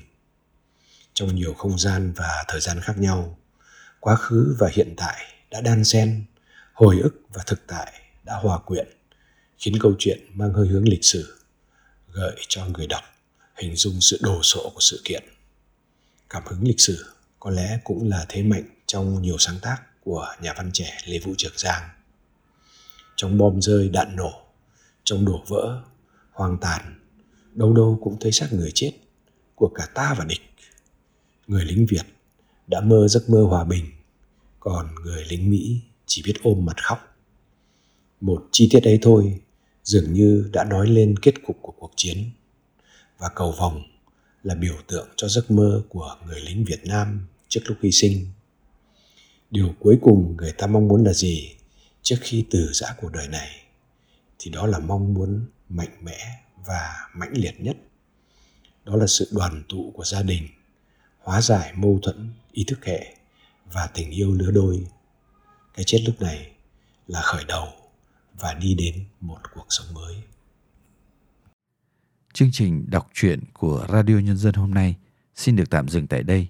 trong 1.13 1.35
nhiều 1.35 1.53
không 1.53 1.79
gian 1.79 2.13
và 2.15 2.45
thời 2.47 2.61
gian 2.61 2.79
khác 2.81 2.97
nhau 2.97 3.37
quá 4.01 4.15
khứ 4.15 4.55
và 4.59 4.69
hiện 4.73 4.93
tại 4.97 5.25
đã 5.51 5.61
đan 5.61 5.83
xen, 5.83 6.25
hồi 6.73 6.99
ức 7.03 7.21
và 7.33 7.43
thực 7.47 7.67
tại 7.67 8.01
đã 8.23 8.35
hòa 8.35 8.59
quyện, 8.59 8.87
khiến 9.57 9.73
câu 9.79 9.95
chuyện 9.99 10.19
mang 10.33 10.53
hơi 10.53 10.67
hướng 10.67 10.87
lịch 10.87 11.03
sử, 11.05 11.37
gợi 12.13 12.35
cho 12.47 12.65
người 12.65 12.87
đọc 12.87 13.03
hình 13.55 13.75
dung 13.75 14.01
sự 14.01 14.19
đồ 14.21 14.39
sộ 14.43 14.71
của 14.73 14.79
sự 14.79 15.01
kiện. 15.03 15.23
Cảm 16.29 16.43
hứng 16.45 16.63
lịch 16.63 16.79
sử 16.79 17.05
có 17.39 17.49
lẽ 17.49 17.79
cũng 17.83 18.09
là 18.09 18.25
thế 18.29 18.43
mạnh 18.43 18.63
trong 18.85 19.21
nhiều 19.21 19.37
sáng 19.37 19.59
tác 19.61 19.77
của 20.03 20.27
nhà 20.41 20.53
văn 20.57 20.69
trẻ 20.73 20.97
lê 21.05 21.19
vũ 21.19 21.33
trường 21.37 21.57
giang. 21.57 21.89
Trong 23.15 23.37
bom 23.37 23.61
rơi 23.61 23.89
đạn 23.89 24.15
nổ, 24.15 24.33
trong 25.03 25.25
đổ 25.25 25.43
vỡ, 25.47 25.83
hoang 26.31 26.57
tàn, 26.61 26.99
đâu 27.53 27.73
đâu 27.73 27.99
cũng 28.03 28.19
thấy 28.19 28.31
xác 28.31 28.53
người 28.53 28.71
chết 28.75 28.91
của 29.55 29.71
cả 29.75 29.87
ta 29.93 30.15
và 30.17 30.25
địch, 30.25 30.41
người 31.47 31.65
lính 31.65 31.85
việt 31.89 32.03
đã 32.67 32.81
mơ 32.81 33.07
giấc 33.07 33.29
mơ 33.29 33.43
hòa 33.43 33.63
bình. 33.63 33.85
Còn 34.59 34.95
người 35.03 35.25
lính 35.25 35.49
mỹ 35.49 35.81
chỉ 36.05 36.21
biết 36.25 36.33
ôm 36.43 36.65
mặt 36.65 36.83
khóc. 36.83 36.99
Một 38.21 38.47
chi 38.51 38.67
tiết 38.71 38.83
ấy 38.83 38.99
thôi 39.01 39.39
dường 39.83 40.13
như 40.13 40.49
đã 40.53 40.63
nói 40.63 40.87
lên 40.87 41.15
kết 41.21 41.33
cục 41.45 41.57
của 41.61 41.73
cuộc 41.79 41.91
chiến. 41.95 42.29
Và 43.17 43.29
cầu 43.35 43.51
vòng 43.51 43.83
là 44.43 44.55
biểu 44.55 44.75
tượng 44.87 45.07
cho 45.15 45.27
giấc 45.27 45.51
mơ 45.51 45.83
của 45.89 46.15
người 46.25 46.39
lính 46.39 46.65
việt 46.65 46.81
nam 46.85 47.27
trước 47.47 47.61
lúc 47.65 47.77
hy 47.81 47.91
sinh. 47.91 48.27
Điều 49.51 49.75
cuối 49.79 49.97
cùng 50.01 50.35
người 50.37 50.51
ta 50.51 50.67
mong 50.67 50.87
muốn 50.87 51.03
là 51.03 51.13
gì 51.13 51.55
trước 52.01 52.17
khi 52.21 52.45
từ 52.49 52.69
giã 52.73 52.95
cuộc 53.01 53.11
đời 53.11 53.27
này? 53.27 53.49
Thì 54.39 54.51
đó 54.51 54.67
là 54.67 54.79
mong 54.79 55.13
muốn 55.13 55.45
mạnh 55.69 55.97
mẽ 56.01 56.17
và 56.65 57.09
mãnh 57.15 57.33
liệt 57.33 57.61
nhất. 57.61 57.77
Đó 58.85 58.95
là 58.95 59.07
sự 59.07 59.27
đoàn 59.31 59.63
tụ 59.69 59.91
của 59.95 60.05
gia 60.05 60.21
đình, 60.23 60.47
hóa 61.19 61.41
giải 61.41 61.73
mâu 61.75 61.99
thuẫn 62.01 62.29
ý 62.51 62.63
thức 62.67 62.85
hệ 62.85 63.15
và 63.73 63.89
tình 63.93 64.09
yêu 64.09 64.33
lứa 64.33 64.51
đôi. 64.51 64.87
Cái 65.73 65.83
chết 65.87 65.99
lúc 66.05 66.21
này 66.21 66.51
là 67.07 67.21
khởi 67.21 67.43
đầu 67.47 67.67
và 68.39 68.53
đi 68.53 68.75
đến 68.75 69.05
một 69.19 69.39
cuộc 69.53 69.65
sống 69.69 69.93
mới. 69.93 70.15
Chương 72.33 72.49
trình 72.51 72.85
đọc 72.89 73.09
truyện 73.13 73.39
của 73.53 73.85
radio 73.89 74.13
nhân 74.13 74.37
dân 74.37 74.53
hôm 74.53 74.73
nay 74.73 74.95
xin 75.35 75.55
được 75.55 75.69
tạm 75.69 75.89
dừng 75.89 76.07
tại 76.07 76.23
đây. 76.23 76.47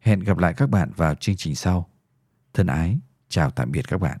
Hẹn 0.00 0.20
gặp 0.20 0.38
lại 0.38 0.54
các 0.56 0.70
bạn 0.70 0.90
vào 0.96 1.14
chương 1.14 1.36
trình 1.36 1.54
sau. 1.54 1.90
Thân 2.54 2.66
ái, 2.66 2.98
chào 3.28 3.50
tạm 3.50 3.72
biệt 3.72 3.88
các 3.88 3.98
bạn. 3.98 4.18